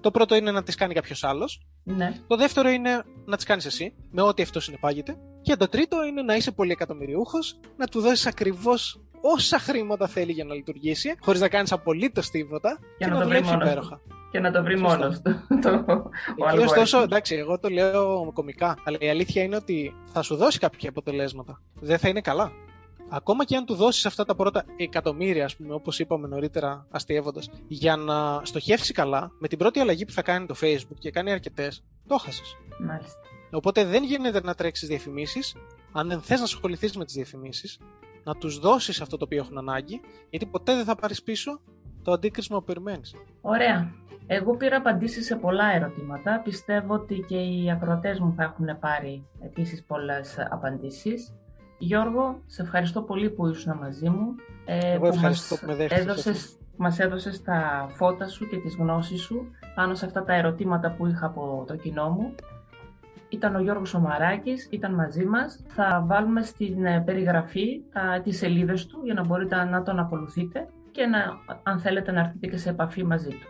Το 0.07 0.13
πρώτο 0.13 0.35
είναι 0.35 0.51
να 0.51 0.63
τις 0.63 0.75
κάνει 0.75 0.93
κάποιος 0.93 1.23
άλλος. 1.23 1.61
Ναι. 1.83 2.13
Το 2.27 2.35
δεύτερο 2.35 2.69
είναι 2.69 3.03
να 3.25 3.35
τις 3.35 3.45
κάνεις 3.45 3.65
εσύ, 3.65 3.93
με 4.11 4.21
ό,τι 4.21 4.41
αυτός 4.41 4.63
συνεπάγεται. 4.63 5.17
Και 5.41 5.55
το 5.55 5.67
τρίτο 5.67 6.05
είναι 6.05 6.21
να 6.21 6.35
είσαι 6.35 6.51
πολύ 6.51 6.71
εκατομμυριούχο, 6.71 7.37
να 7.77 7.85
του 7.85 8.01
δώσεις 8.01 8.25
ακριβώς 8.25 9.01
όσα 9.21 9.59
χρήματα 9.59 10.07
θέλει 10.07 10.31
για 10.31 10.43
να 10.43 10.53
λειτουργήσει, 10.53 11.15
χωρίς 11.19 11.41
να 11.41 11.49
κάνεις 11.49 11.71
απολύτως 11.71 12.29
τίποτα 12.29 12.79
και, 12.97 13.05
και 13.05 13.11
να, 13.11 13.19
το 13.19 13.27
βρει 13.27 13.37
υπέροχα. 13.37 14.01
Και 14.31 14.39
να 14.39 14.51
το 14.51 14.63
βρει 14.63 14.79
μόνος 14.79 15.21
του. 15.21 15.31
Και 16.51 16.59
ωστόσο, 16.59 17.01
εντάξει, 17.01 17.35
εγώ 17.35 17.59
το 17.59 17.69
λέω 17.69 18.31
κομικά, 18.33 18.77
αλλά 18.83 18.97
η 18.99 19.09
αλήθεια 19.09 19.43
είναι 19.43 19.55
ότι 19.55 19.95
θα 20.05 20.21
σου 20.21 20.35
δώσει 20.35 20.59
κάποια 20.59 20.89
αποτελέσματα. 20.89 21.61
Δεν 21.79 21.97
θα 21.97 22.07
είναι 22.07 22.21
καλά 22.21 22.51
ακόμα 23.09 23.45
και 23.45 23.55
αν 23.55 23.65
του 23.65 23.75
δώσεις 23.75 24.05
αυτά 24.05 24.25
τα 24.25 24.35
πρώτα 24.35 24.63
εκατομμύρια, 24.77 25.45
ας 25.45 25.55
πούμε, 25.55 25.73
όπως 25.73 25.99
είπαμε 25.99 26.27
νωρίτερα, 26.27 26.87
αστείευοντας, 26.91 27.49
για 27.67 27.95
να 27.95 28.41
στοχεύσει 28.43 28.93
καλά, 28.93 29.31
με 29.39 29.47
την 29.47 29.57
πρώτη 29.57 29.79
αλλαγή 29.79 30.05
που 30.05 30.11
θα 30.11 30.21
κάνει 30.21 30.45
το 30.45 30.55
Facebook 30.61 30.97
και 30.99 31.11
κάνει 31.11 31.31
αρκετές, 31.31 31.83
το 32.07 32.17
χάσει. 32.17 32.41
Μάλιστα. 32.79 33.19
Οπότε 33.51 33.85
δεν 33.85 34.03
γίνεται 34.03 34.41
να 34.41 34.55
τρέξεις 34.55 34.87
διαφημίσεις, 34.87 35.55
αν 35.91 36.07
δεν 36.07 36.21
θες 36.21 36.37
να 36.37 36.43
ασχοληθείς 36.43 36.97
με 36.97 37.05
τις 37.05 37.13
διαφημίσεις, 37.13 37.79
να 38.23 38.35
τους 38.35 38.59
δώσεις 38.59 39.01
αυτό 39.01 39.17
το 39.17 39.25
οποίο 39.25 39.37
έχουν 39.37 39.57
ανάγκη, 39.57 40.01
γιατί 40.29 40.45
ποτέ 40.45 40.75
δεν 40.75 40.85
θα 40.85 40.95
πάρεις 40.95 41.23
πίσω 41.23 41.59
το 42.03 42.11
αντίκρισμα 42.11 42.57
που 42.57 42.63
περιμένεις. 42.63 43.15
Ωραία. 43.41 43.91
Εγώ 44.27 44.57
πήρα 44.57 44.77
απαντήσεις 44.77 45.25
σε 45.25 45.35
πολλά 45.35 45.75
ερωτήματα. 45.75 46.41
Πιστεύω 46.43 46.93
ότι 46.93 47.25
και 47.27 47.37
οι 47.37 47.71
ακροατές 47.71 48.19
μου 48.19 48.33
θα 48.37 48.43
έχουν 48.43 48.79
πάρει 48.79 49.25
επίσης 49.41 49.83
πολλές 49.83 50.35
απαντήσεις. 50.49 51.33
Γιώργο, 51.77 52.41
σε 52.45 52.61
ευχαριστώ 52.61 53.01
πολύ 53.01 53.29
που 53.29 53.47
ήσουν 53.47 53.77
μαζί 53.77 54.09
μου. 54.09 54.35
Ε, 54.65 54.93
Εγώ 54.93 55.07
ευχαριστώ 55.07 55.55
που, 55.55 55.65
με 55.65 55.87
έδωσες, 55.89 56.57
μας 56.77 56.99
έδωσες 56.99 57.41
τα 57.41 57.89
φώτα 57.89 58.27
σου 58.27 58.47
και 58.49 58.57
τις 58.57 58.75
γνώσεις 58.75 59.21
σου 59.21 59.51
πάνω 59.75 59.95
σε 59.95 60.05
αυτά 60.05 60.23
τα 60.23 60.33
ερωτήματα 60.33 60.91
που 60.91 61.07
είχα 61.07 61.25
από 61.25 61.63
το 61.67 61.75
κοινό 61.75 62.09
μου. 62.09 62.35
Ήταν 63.29 63.55
ο 63.55 63.59
Γιώργος 63.59 63.93
Ομαράκης, 63.93 64.67
ήταν 64.71 64.93
μαζί 64.93 65.25
μας. 65.25 65.63
Θα 65.67 66.03
βάλουμε 66.07 66.41
στην 66.41 66.85
ε, 66.85 67.03
περιγραφή 67.05 67.81
τα, 67.93 68.21
τις 68.23 68.37
σελίδες 68.37 68.85
του 68.85 69.01
για 69.03 69.13
να 69.13 69.25
μπορείτε 69.25 69.63
να 69.63 69.83
τον 69.83 69.99
ακολουθείτε 69.99 70.67
και 70.91 71.05
να, 71.05 71.19
αν 71.63 71.79
θέλετε 71.79 72.11
να 72.11 72.19
έρθετε 72.19 72.47
και 72.47 72.57
σε 72.57 72.69
επαφή 72.69 73.03
μαζί 73.03 73.29
του. 73.29 73.47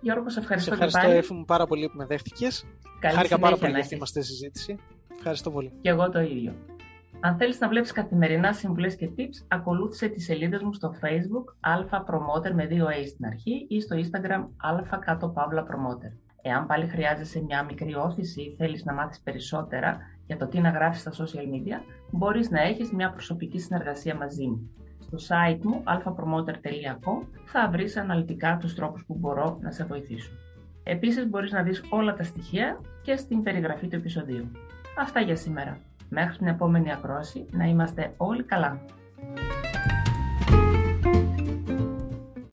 Γιώργο, 0.00 0.30
σε 0.30 0.38
ευχαριστώ, 0.38 0.74
σε 0.74 0.84
ευχαριστώ 0.84 1.20
και 1.20 1.26
πάλι. 1.28 1.44
πάρα 1.46 1.66
πολύ 1.66 1.88
που 1.88 1.96
με 1.96 2.04
δέχτηκες. 2.06 2.64
Χάρηκα 3.14 3.38
πάρα 3.38 3.56
πολύ 3.56 3.70
για 3.70 3.98
αυτή 4.02 4.20
τη 4.20 4.26
συζήτηση. 4.26 4.78
Ευχαριστώ 5.16 5.50
πολύ. 5.50 5.72
Και 5.80 5.88
εγώ 5.88 6.10
το 6.10 6.20
ίδιο. 6.20 6.54
Αν 7.26 7.36
θέλεις 7.36 7.60
να 7.60 7.68
βλέπεις 7.68 7.92
καθημερινά 7.92 8.52
συμβουλές 8.52 8.96
και 8.96 9.10
tips, 9.16 9.44
ακολούθησε 9.48 10.08
τις 10.08 10.24
σελίδες 10.24 10.62
μου 10.62 10.72
στο 10.72 10.94
Facebook 11.02 11.44
Alpha 11.76 11.98
Promoter 11.98 12.52
με 12.54 12.66
δύο 12.66 12.86
A 12.86 13.06
στην 13.06 13.26
αρχή 13.26 13.66
ή 13.68 13.80
στο 13.80 13.96
Instagram 13.96 14.40
Alpha 14.40 14.98
κάτω 15.00 15.28
Παύλα 15.28 15.62
Promoter. 15.62 16.12
Εάν 16.42 16.66
πάλι 16.66 16.86
χρειάζεσαι 16.86 17.42
μια 17.42 17.62
μικρή 17.64 17.94
όθηση 17.94 18.42
ή 18.42 18.54
θέλεις 18.56 18.84
να 18.84 18.92
μάθεις 18.92 19.20
περισσότερα 19.20 19.98
για 20.26 20.36
το 20.36 20.46
τι 20.46 20.60
να 20.60 20.70
γράφεις 20.70 21.00
στα 21.00 21.12
social 21.12 21.54
media, 21.54 21.80
μπορείς 22.10 22.50
να 22.50 22.60
έχεις 22.62 22.92
μια 22.92 23.10
προσωπική 23.10 23.58
συνεργασία 23.58 24.14
μαζί 24.14 24.46
μου. 24.46 24.70
Στο 24.98 25.16
site 25.28 25.62
μου 25.62 25.82
alphapromoter.com 25.86 27.26
θα 27.44 27.68
βρεις 27.70 27.96
αναλυτικά 27.96 28.56
τους 28.60 28.74
τρόπους 28.74 29.04
που 29.06 29.14
μπορώ 29.14 29.58
να 29.60 29.70
σε 29.70 29.84
βοηθήσω. 29.84 30.30
Επίσης 30.82 31.28
μπορείς 31.28 31.52
να 31.52 31.62
δεις 31.62 31.82
όλα 31.90 32.14
τα 32.14 32.22
στοιχεία 32.22 32.80
και 33.02 33.16
στην 33.16 33.42
περιγραφή 33.42 33.88
του 33.88 33.96
επεισοδίου. 33.96 34.50
Αυτά 34.98 35.20
για 35.20 35.36
σήμερα. 35.36 35.80
Μέχρι 36.08 36.36
την 36.36 36.46
επόμενη 36.46 36.92
ακρόαση 36.92 37.46
να 37.50 37.64
είμαστε 37.64 38.14
όλοι 38.16 38.42
καλά. 38.42 38.80